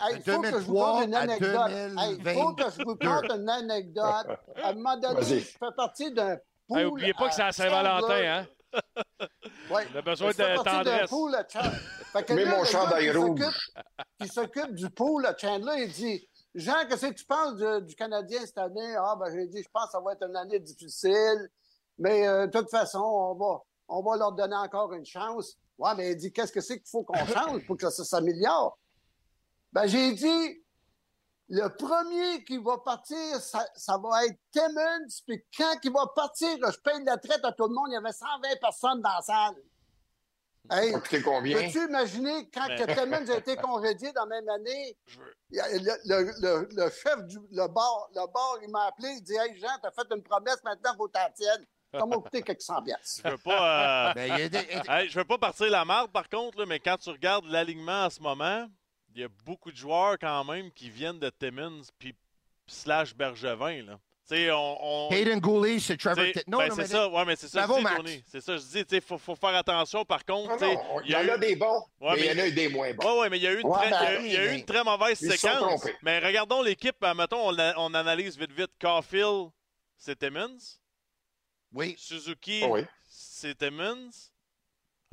[0.00, 1.70] Hey, il faut que je vous 2003 conte une à anecdote.
[1.70, 3.08] Hey, Il faut que je vous 2022.
[3.28, 4.26] conte une anecdote.
[4.62, 6.36] À un moment donné, je fais partie d'un
[6.66, 6.78] pool.
[6.78, 8.46] Hey, oubliez pas que c'est à Saint-Valentin, hein?
[9.70, 9.86] Ouais.
[9.94, 11.08] On a besoin Je de tendresse.
[11.08, 11.78] pool à Chandler.
[12.12, 13.40] Fait que Mets là, mon le chandail qui rouge.
[13.40, 13.84] s'occupe-
[14.20, 17.94] Qui s'occupe du pool à Chandler, il dit Jean, qu'est-ce que tu penses du, du
[17.96, 18.94] Canadien cette année?
[18.96, 21.50] Ah, ben, j'ai dit, je pense que ça va être une année difficile.
[21.98, 25.56] Mais euh, de toute façon, on va, on va leur donner encore une chance.
[25.78, 28.78] Ouais, mais il dit, qu'est-ce que c'est qu'il faut qu'on change pour que ça s'améliore?
[29.72, 30.64] Ben, j'ai dit,
[31.48, 35.22] le premier qui va partir, ça, ça va être Timmons.
[35.26, 37.88] Puis quand il va partir, je paye la traite à tout le monde.
[37.88, 39.54] Il y avait 120 personnes dans la salle.
[40.70, 41.56] Hey, ça a coûté combien?
[41.60, 44.96] Peux-tu imaginer quand que Timmons a été congédié dans la même année?
[45.50, 49.34] Le, le- le- le chef du le bar, le bar, il m'a appelé, il dit
[49.34, 51.66] Hey Jean, t'as fait une promesse, maintenant il faut t'en tienne.
[51.92, 53.20] Ça m'a coûté quelques cent piastres.
[53.24, 54.10] Je veux pas.
[54.10, 54.58] euh, Ben, il y a des-
[54.88, 58.06] Hey, je veux pas partir la marde, par contre, là, mais quand tu regardes l'alignement
[58.06, 58.66] en ce moment,
[59.14, 62.16] il y a beaucoup de joueurs quand même qui viennent de Timmins puis
[62.66, 63.82] slash Bergevin.
[63.82, 63.98] Là.
[64.30, 65.08] On.
[65.10, 66.24] on Hayden Gooley, c'est Trevor.
[66.24, 66.42] Timmins.
[66.46, 68.24] Non, ben, non, c'est mais ça, ouais, mais c'est ça, Bravo, je dis.
[68.26, 70.04] C'est ça, je dis, il faut, faut faire attention.
[70.04, 71.38] Par contre, Non, non, il y a en a eu.
[71.40, 73.04] des bons, Ouais, mais il y en a eu des moins bons.
[73.14, 74.32] Ouais, ouais, mais il y a eu une, très, il y a ben eu- il
[74.32, 75.86] y a eu oui, une très mauvaise séquence.
[76.02, 78.70] Mais regardons l'équipe, euh, mettons, on, on analyse vite vite.
[78.80, 79.50] Caulfield,
[79.98, 80.56] c'est Timmins.
[81.72, 81.94] Oui.
[81.98, 82.80] Suzuki, oui.
[83.06, 84.08] c'est Timmins.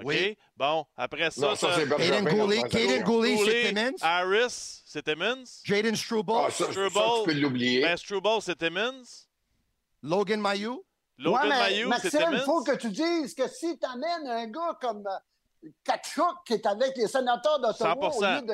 [0.01, 0.07] OK?
[0.07, 0.37] Oui.
[0.57, 2.03] Bon, après ça, Non, ça, t'as- c'est.
[2.03, 2.61] Hayden Gooley.
[3.03, 3.95] Gooley, c'est Timmins.
[4.01, 5.43] Harris, c'est Timmins.
[5.63, 6.33] Jaden Struble.
[6.35, 6.91] Ah, ça, ça, Struble.
[7.19, 7.81] tu peux l'oublier.
[7.81, 9.01] Ben, Struble, c'est Timmins.
[10.03, 10.83] Logan Mayou.
[11.17, 14.47] Logan ouais, Mayou, c'est Maxime, il faut que tu dises que si tu amènes un
[14.47, 18.41] gars comme euh, Kachuk qui est avec les sénateurs d'Ottawa au 100%.
[18.41, 18.53] lieu de.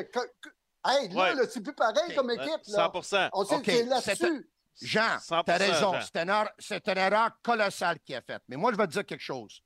[0.85, 1.35] Hey, là, Ouais.
[1.35, 2.61] là, c'est plus pareil comme équipe.
[2.67, 2.89] Là.
[2.93, 4.49] 100% On sait OK, que là-dessus.
[4.81, 5.93] Jean, 100%, tu as raison.
[5.93, 6.01] Jean.
[6.01, 8.43] C'est une, erreur, c'est une erreur colossale qu'il a faite.
[8.49, 9.61] Mais moi, je vais te dire quelque chose.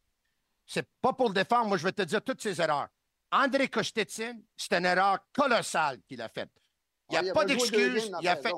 [0.74, 2.88] C'est pas pour le défendre, moi, je vais te dire toutes ces erreurs.
[3.30, 6.50] André Kostetsyn, c'est une erreur colossale qu'il a faite.
[7.10, 8.10] Il n'y a pas d'excuse.
[8.22, 8.54] Il a fait.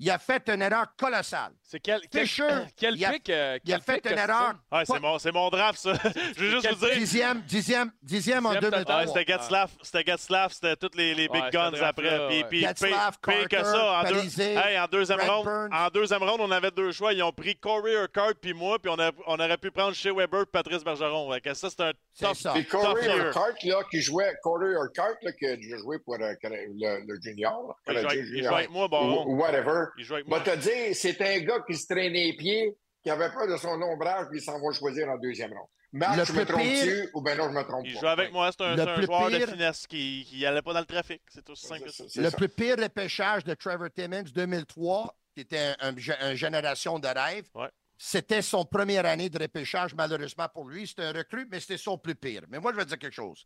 [0.00, 1.52] Il a fait une erreur colossale.
[1.62, 4.18] C'est quel, quel, Fisher, quel il a- pic, euh, Il a quel fait pic une
[4.18, 4.54] erreur.
[4.72, 5.92] Ouais, c'est mon, c'est mon draft, ça.
[6.36, 6.94] Je veux juste vous dire.
[6.96, 8.96] Dixième, dixième, dixième en Dixième 2003.
[8.96, 12.26] Ouais, c'était Gatslav, c'était Gatslav, c'était tous les, les big Ouais, guns après.
[12.28, 12.44] Puis, ouais.
[12.48, 15.68] puis Gatslav, pire que Carter, ça, en, deux- hey, en deuxième Burns.
[15.72, 17.12] en deuxième round, on avait deux choix.
[17.12, 20.12] Ils ont pris Corey Urquhart puis moi, puis on, a- on aurait pu prendre Shea
[20.14, 21.30] Weber et Patrice Bergeron.
[21.32, 22.34] Fait que ça, c'est un C'est tough.
[22.36, 22.52] ça.
[22.54, 23.06] Puis Corey.
[23.06, 27.76] Urquhart, là, qui jouait, Corey Urquhart, là, qui a joué pour euh, le, le junior,
[27.86, 29.24] là, Il avec- moi, bon.
[29.36, 29.89] whatever.
[29.98, 30.40] Il joue avec Va moi.
[30.44, 33.80] te dire, c'est un gars qui se traînait les pieds, qui avait peur de son
[33.80, 35.68] ombrage, puis il s'en va choisir en deuxième ronde.
[35.92, 38.00] Le je me trompe-tu, ou ben non, je me trompe Il pas.
[38.00, 40.86] joue avec moi, c'est un, c'est joueur pire- de finesse qui n'allait pas dans le
[40.86, 41.20] trafic.
[41.28, 42.04] C'est aussi simple que ça.
[42.14, 42.36] Le ça.
[42.36, 47.46] plus pire repêchage de Trevor Timmins 2003, qui était un, un- une génération de rêve.
[47.56, 47.68] Ouais.
[47.98, 50.86] C'était son première année de repêchage, malheureusement pour lui.
[50.86, 52.42] C'était un recrue, mais c'était son plus pire.
[52.48, 53.44] Mais moi, je vais dire quelque chose.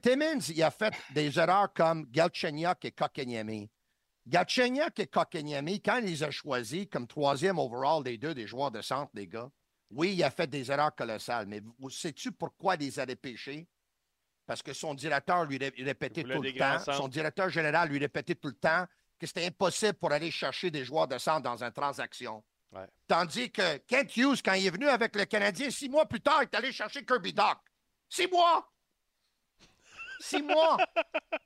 [0.00, 3.68] Timmins, il a fait des erreurs comme Galchenyuk et Kokeniemi.
[4.26, 8.72] Galchenyuk et Kokeniemi, quand il les a choisis comme troisième overall des deux des joueurs
[8.72, 9.48] de centre, les gars,
[9.90, 13.68] oui, il a fait des erreurs colossales, mais sais-tu pourquoi il les a repêchés?
[14.44, 18.48] Parce que son directeur lui répétait tout le temps, son directeur général lui répétait tout
[18.48, 18.84] le temps
[19.18, 22.44] que c'était impossible pour aller chercher des joueurs de centre dans une transaction.
[23.06, 26.42] Tandis que Kent Hughes, quand il est venu avec le Canadien, six mois plus tard,
[26.42, 27.58] il est allé chercher Kirby Doc.
[28.08, 28.68] Six mois!
[30.20, 30.76] Six mois.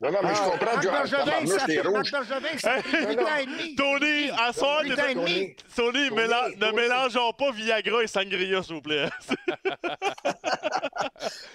[0.00, 0.92] Non, non, mais je ah, comprends, John.
[0.92, 3.74] Bergevin, ça fait Bergevin, ça fait huit ans et demi.
[3.74, 9.08] Tony, à soir, Tony, Tony, ne mélangeons pas Viagra et Sangria, s'il vous plaît.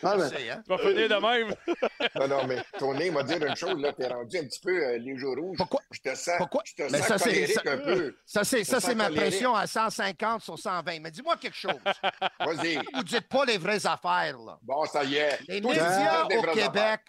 [0.03, 0.49] non, mais...
[0.51, 0.61] Hein?
[0.63, 1.55] Tu vas finir de même.
[2.19, 4.97] non, non, mais Tony m'a dit une chose, là, t'es rendu un petit peu euh,
[4.97, 5.57] les jours rouges.
[5.57, 5.81] Pourquoi?
[5.91, 6.61] Je te sens, Pourquoi?
[6.65, 7.29] Je te mais sens ça,
[7.65, 8.15] un peu.
[8.25, 10.99] Ça, c'est ma pression à 150 sur 120.
[10.99, 11.79] Mais dis-moi quelque chose.
[12.39, 12.79] Vas-y.
[12.93, 14.57] Vous dites pas les vraies affaires, là.
[14.61, 15.39] Bon, ça y est.
[15.47, 17.01] Les médias au Québec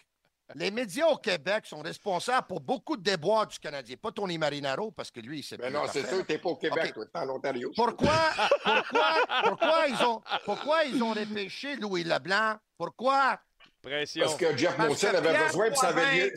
[0.55, 3.95] les médias au Québec sont responsables pour beaucoup de déboires du Canadien.
[4.01, 6.55] Pas Tony Marinaro, parce que lui, il s'est Mais non, c'est sûr, t'es pas au
[6.55, 7.71] Québec, toi, t'es en Ontario.
[7.75, 8.31] Pourquoi,
[8.63, 12.55] pourquoi, pourquoi, ils ont, pourquoi ils ont repêché Louis Leblanc?
[12.77, 13.39] Pourquoi?
[13.81, 14.23] Pression.
[14.23, 16.33] Parce que Jeff Monson avait besoin, puis ça avait lieu.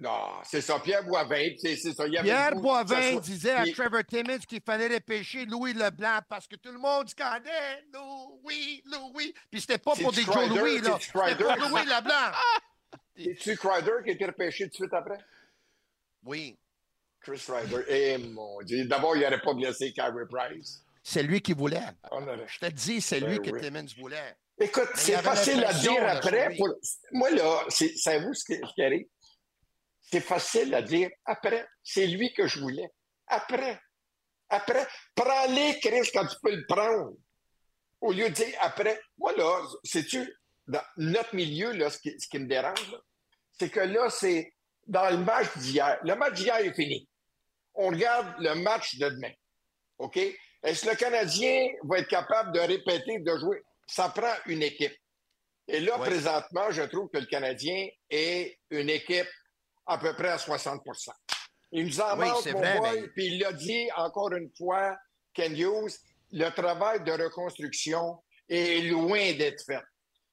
[0.00, 2.06] Non, c'est ça, Pierre Boivin, c'est ça.
[2.08, 6.72] Il Pierre Boivin disait à Trevor Timmons qu'il fallait repêcher Louis Leblanc parce que tout
[6.72, 9.32] le monde scandait Louis, Louis.
[9.48, 10.98] Puis c'était pas pour des Joe Louis, là.
[11.00, 12.32] C'était pour Louis Leblanc.
[13.16, 15.18] C'est-tu Crider qui a été repêché tout de suite après?
[16.24, 16.58] Oui.
[17.20, 17.84] Chris Ryder.
[17.88, 18.84] Eh mon Dieu.
[18.86, 20.84] D'abord, il n'aurait pas blessé Kyrie Price.
[21.02, 21.80] C'est lui qui voulait.
[22.46, 24.36] Je te dis, c'est lui ben que Timmons voulait.
[24.58, 26.56] Écoute, c'est facile à dire après.
[27.10, 29.06] Moi, là, savez-vous ce qui arrive?
[30.00, 31.66] C'est facile à dire après.
[31.82, 32.88] C'est lui que je voulais.
[33.26, 33.80] Après.
[34.48, 34.86] Après.
[35.14, 37.14] Prends-les, Chris, quand tu peux le prendre.
[38.00, 39.00] Au lieu de dire après.
[39.18, 40.32] Moi, là, sais-tu,
[40.66, 42.96] dans notre milieu, là, ce, qui, ce qui me dérange,
[43.58, 44.54] c'est que là, c'est
[44.86, 45.98] dans le match d'hier.
[46.04, 47.08] Le match d'hier est fini.
[47.74, 49.32] On regarde le match de demain.
[49.98, 50.18] OK?
[50.62, 53.62] Est-ce que le Canadien va être capable de répéter, de jouer?
[53.86, 54.94] Ça prend une équipe.
[55.68, 59.28] Et là, présentement, je trouve que le Canadien est une équipe
[59.86, 61.10] à peu près à 60%
[61.72, 62.44] Il nous en manque,
[63.14, 64.96] puis il l'a dit encore une fois,
[65.34, 65.96] Ken Hughes,
[66.32, 69.82] le travail de reconstruction est loin d'être fait.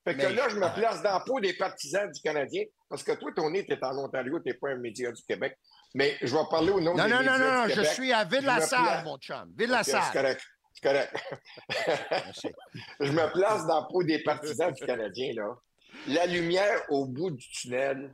[0.10, 3.12] Fait que là, je me place dans la peau des partisans du Canadien, parce que
[3.12, 5.57] toi, Tony, tu es en Ontario, tu n'es pas un média du Québec.
[5.93, 7.86] Mais je vais parler au nom non, des non, médias non, non, Québec.
[7.86, 9.53] je suis à Ville-la-Salle, mon chum.
[9.55, 10.03] Ville-la-Salle.
[10.05, 10.41] c'est correct.
[10.74, 11.14] C'est correct.
[12.99, 15.55] je me place dans la peau des partisans du Canadien, là.
[16.07, 18.12] La lumière au bout du tunnel,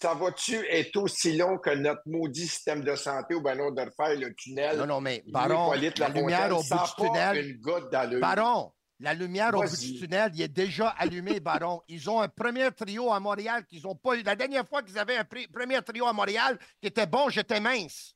[0.00, 3.82] ça va-tu être aussi long que notre maudit système de santé ou ben non de
[3.82, 4.76] refaire le tunnel?
[4.76, 7.50] Non, non, mais Baron, la, lumière au bout du tunnel.
[7.50, 11.82] Une goutte dans Baron, la lumière au bout du tunnel, il est déjà allumé, Baron.
[11.88, 14.22] Ils ont un premier trio à Montréal qu'ils n'ont pas eu.
[14.22, 18.14] La dernière fois qu'ils avaient un premier trio à Montréal qui était bon, j'étais mince.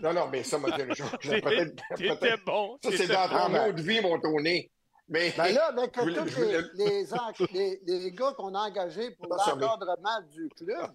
[0.00, 0.68] Non, non, mais ça m'a.
[0.76, 2.78] Peut-être, bon.
[2.82, 4.70] Ça, c'est dans ton autre vie, mon Tony.
[5.08, 7.04] Mais, ben là, avec tous les,
[7.52, 10.90] les, les, gars qu'on a engagés pour l'encadrement du club,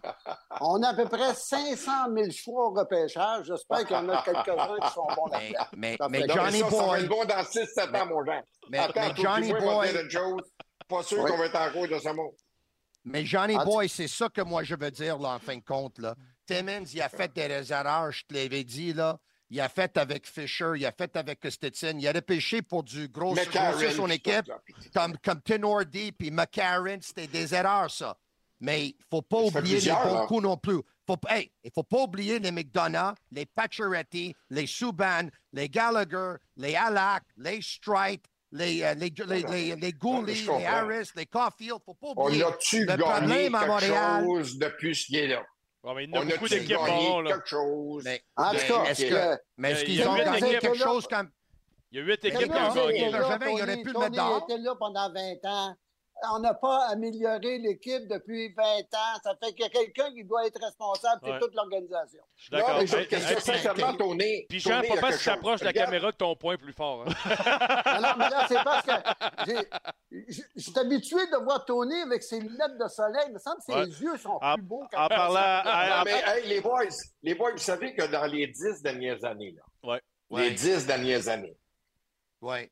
[0.62, 3.47] on a à peu près 500 000 choix au repêchage.
[3.47, 5.66] J'espère qu'il y en a quelques-uns qui sont bons là-dedans.
[5.76, 6.72] Mais, mais, mais Johnny Boy...
[6.72, 8.41] Ça va être bon dans 6-7 ans, mon Jean.
[8.70, 9.89] Mais, mais Johnny Boy...
[10.88, 12.34] Pas sûr qu'on va être en cours de ce mot.
[13.03, 15.99] Mais Johnny Boy, c'est ça que moi je veux dire, là, en fin de compte.
[15.99, 16.16] Là.
[16.45, 19.18] Timmons, il a fait des erreurs, je te l'avais dit, là.
[19.50, 21.95] Il a fait avec Fisher, il a fait avec Stetson.
[21.98, 24.52] Il a repêché pour du gros sur son équipe,
[24.93, 26.98] comme, comme Tenordi puis McCarron.
[27.02, 28.18] C'était des erreurs, ça.
[28.60, 30.82] Mais il ne faut pas oublier les bons coups non plus.
[31.08, 37.24] il ne faut pas oublier les McDonough, les Pacioretty, les Subban, les Gallagher, les Alak,
[37.38, 41.60] les Strite, les, euh, les, les, les, les Gouli, les Harris, les Caulfield.
[41.60, 44.24] Il ne faut pas oublier On a-tu le problème à Montréal.
[44.26, 45.43] chose depuis ce qui est là?
[45.95, 47.23] Mais il y a on beaucoup d'équipes là.
[47.25, 48.03] quelque chose?
[48.03, 51.29] Mais, en tout cas, est-ce que, mais est-ce qu'ils ont gagné quelque chose comme.
[51.91, 53.09] Il y a huit équipes qui ont gagné.
[53.09, 53.39] Il aurait
[53.77, 54.45] pu le mettre dehors.
[54.49, 55.75] était là pendant 20 ans.
[56.32, 59.20] On n'a pas amélioré l'équipe depuis 20 ans.
[59.24, 62.22] Ça fait qu'il y a quelqu'un qui doit être responsable pour toute l'organisation.
[62.36, 62.82] Je suis d'accord.
[63.39, 64.45] Sincèrement, Tony.
[64.49, 66.74] Puis Jean, pas parce que tu t'approches de la caméra que ton point est plus
[66.74, 67.05] fort.
[67.05, 67.11] Hein.
[68.01, 68.91] non, mais là, c'est parce que
[70.11, 73.26] je suis habitué de voir Tony avec ses lunettes de soleil.
[73.28, 74.84] Il me semble que ses yeux sont plus beaux.
[74.95, 76.03] En parlant.
[76.03, 76.84] mais les boys,
[77.22, 79.99] les boys, vous savez que dans les dix dernières années, là,
[80.32, 81.57] les dix dernières années,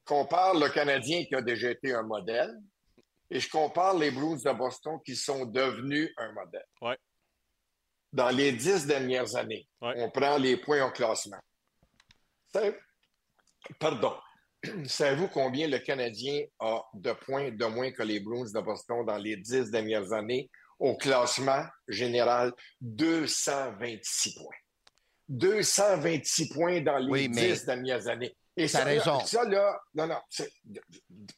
[0.06, 2.54] qu'on parle le Canadien qui a déjà été un modèle,
[3.30, 6.66] et je compare les Blues de Boston qui sont devenus un modèle.
[6.82, 6.98] Ouais.
[8.14, 11.40] Dans les dix dernières années, on prend les points au classement.
[13.80, 14.16] Pardon.
[14.86, 19.18] savez-vous combien le Canadien a de points de moins que les Bruins de Boston dans
[19.18, 20.50] les dix dernières années
[20.80, 22.52] au classement général?
[22.82, 24.56] 226 points.
[25.28, 28.36] 226 points dans les Oui, mais- dix dernières années.
[28.58, 29.20] Et T'as ça, là, raison.
[29.26, 30.82] ça, là, non, non, c'est- de,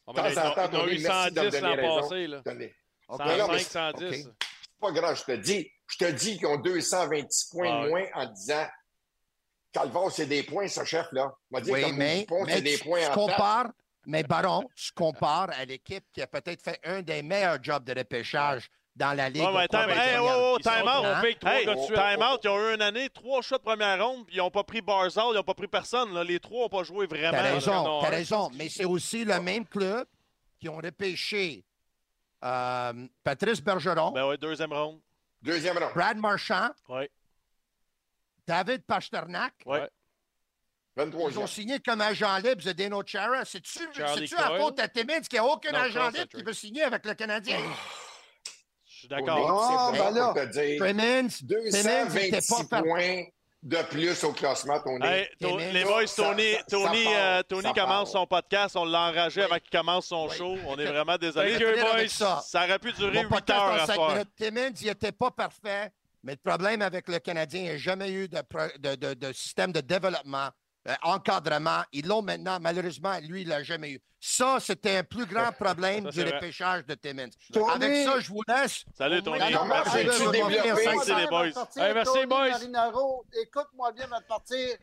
[0.06, 2.00] On temps en temps, Tony, eu merci de me 110 donner l'an raison.
[2.08, 2.26] passé.
[2.28, 2.42] Là.
[2.44, 2.74] Donnez.
[3.08, 4.26] 105, non, mais- 110.
[4.26, 4.34] OK.
[4.40, 5.70] C'est pas grave, je te dis.
[5.88, 8.66] Je te dis qu'ils ont 226 points Ah de moins en disant
[9.72, 11.32] Calvar, c'est des points, ce chef-là.
[11.50, 13.14] On va dire Oui, comme mais, Dupont, mais c'est des tu, points tu en tasse.
[13.36, 13.70] compares,
[14.06, 17.98] mais Baron, tu compares à l'équipe qui a peut-être fait un des meilleurs jobs de
[17.98, 19.42] repêchage dans la Ligue.
[19.42, 20.92] Ouais, ouais, time, hey, oh, oh, time out.
[20.92, 21.94] trompés avec trois Hey, gars de suite.
[21.94, 22.40] time out.
[22.44, 24.80] Ils ont eu une année, trois choix de première ronde, puis ils n'ont pas pris
[24.80, 26.12] Barzal, ils n'ont pas pris personne.
[26.12, 26.24] là.
[26.24, 27.30] Les trois n'ont pas joué vraiment.
[27.30, 28.10] T'as raison, t'as hein.
[28.10, 28.50] raison.
[28.54, 30.06] Mais c'est aussi le même club
[30.60, 31.64] qui ont repêché
[32.44, 32.92] euh,
[33.24, 35.00] Patrice Bergeron, Ben ouais, deuxième ronde.
[35.42, 35.92] Deuxième round.
[35.94, 37.10] Brad Marchand, Ouais.
[38.46, 39.54] David Pasternak.
[39.66, 39.88] Ouais.
[40.96, 43.44] 23 Ils ont signé comme agent libre Zdeno Chara.
[43.44, 43.78] C'est-tu
[44.36, 47.04] à faute à Timmins qu'il n'y a aucun Non, agent libre qui veut signer avec
[47.06, 47.58] le Canadien?
[48.98, 49.64] Je suis d'accord.
[49.70, 50.24] Ah, C'est ben là.
[50.24, 52.82] pour te dire Timmins, Timmins n'était 226 pas fait.
[52.82, 53.22] points
[53.62, 55.06] de plus au classement, Tony.
[55.06, 55.72] Hey, To- Timmins.
[55.72, 58.06] les boys, Ça, Tony, ça- ça Tony, part, euh, Tony commence part.
[58.08, 58.76] son podcast.
[58.76, 59.46] On l'a enragé Oui.
[59.46, 60.36] avant qu'il commence son Oui.
[60.36, 60.56] show.
[60.66, 61.52] On est vraiment désolé.
[61.52, 62.14] Thank you, Finir avec boys.
[62.26, 62.42] ça.
[62.44, 64.16] Ça aurait pu durer Mon 8 podcast heures à soir.
[64.36, 65.90] Timmins, il n'était pas parfait,
[66.24, 69.14] mais le problème avec le Canadien, il n'y a jamais eu de, pro- de- de-
[69.14, 70.48] de système de développement,
[70.88, 71.82] euh, encadrement.
[71.92, 74.00] Ils l'ont maintenant, malheureusement, lui, il l'a jamais eu.
[74.20, 76.34] Ça, c'était un plus grand problème Ça, du vrai.
[76.36, 77.28] repêchage de Timmins.
[77.52, 78.84] Tony- Avec ça, je vous laisse.
[78.96, 79.38] Salut, Tony.
[79.38, 79.54] Merci.
[79.90, 81.46] cinq- Merci, les boys.
[81.76, 82.48] Hey, merci, Tony boys.
[82.50, 84.76] Marinaro, écoute-moi bien avant de partir.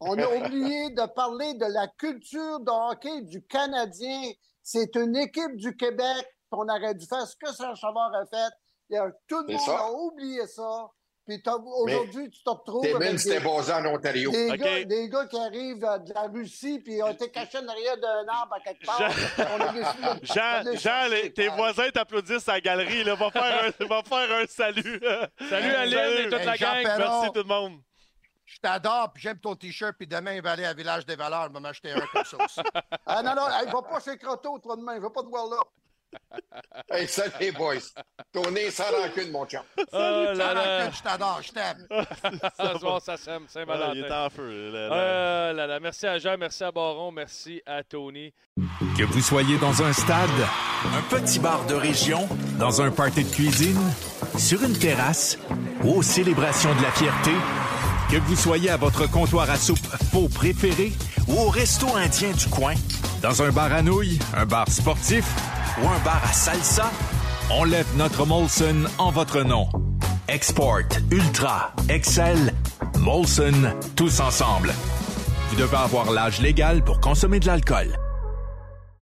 [0.00, 4.30] On a oublié de parler de la culture de hockey du Canadien.
[4.62, 6.24] C'est une équipe du Québec.
[6.52, 8.52] On aurait dû faire ce que Serge Savard a fait.
[8.90, 9.78] Il y a- tout le monde ça.
[9.78, 10.86] a oublié ça.
[11.28, 14.30] Puis t'as- aujourd'hui, tu te retrouves avec c'était des, basé en Ontario.
[14.30, 14.56] des OK.
[14.56, 18.26] gars, des gars qui arrivent euh, de la Russie puis ont été cachés derrière d'un
[18.32, 18.98] arbre à quelque part.
[18.98, 23.04] De- Jean, Jean chercher, les- tes voisins t'applaudissent à la galerie.
[23.04, 23.14] Là.
[23.14, 25.00] Va, faire un, va faire un salut.
[25.50, 26.82] Salut Aline et toute la Hey, Jean gang.
[26.84, 26.98] Perron.
[27.20, 27.80] Merci tout le monde.
[28.46, 31.48] Je t'adore, puis j'aime ton T-shirt, puis demain, il va aller à Village des Valeurs,
[31.50, 32.60] il va m'acheter un comme ça aussi.
[33.06, 34.94] Ah non, non, il va pas chez Croteau, toi, demain.
[34.96, 35.58] Il va pas te voir là.
[36.90, 37.92] Hey, salut boys.
[38.32, 39.60] Tony, sans rancune, mon chum.
[39.92, 41.86] Oh là Sans rancune, je t'adore, je t'aime.
[42.72, 43.42] Ce soir, ça sème.
[43.42, 44.24] Ah, il est Saint-Valentin.
[44.26, 44.70] en feu.
[44.72, 45.50] là, là.
[45.52, 45.80] Oh là là.
[45.80, 48.32] Merci à Jean, merci à Baron, merci à Tony.
[48.96, 50.28] Que vous soyez dans un stade,
[50.86, 52.28] un petit bar de région,
[52.58, 53.80] dans un party de cuisine,
[54.38, 55.38] sur une terrasse
[55.84, 57.32] ou aux célébrations de la fierté,
[58.10, 60.92] que vous soyez à votre comptoir à soupe faux préféré
[61.26, 62.74] ou au resto indien du coin,
[63.22, 65.24] dans un bar à nouilles, un bar sportif
[65.82, 66.90] ou un bar à salsa,
[67.50, 69.68] on lève notre Molson en votre nom.
[70.28, 72.54] Export, Ultra, Excel,
[72.98, 74.72] Molson, tous ensemble.
[75.50, 77.96] Vous devez avoir l'âge légal pour consommer de l'alcool.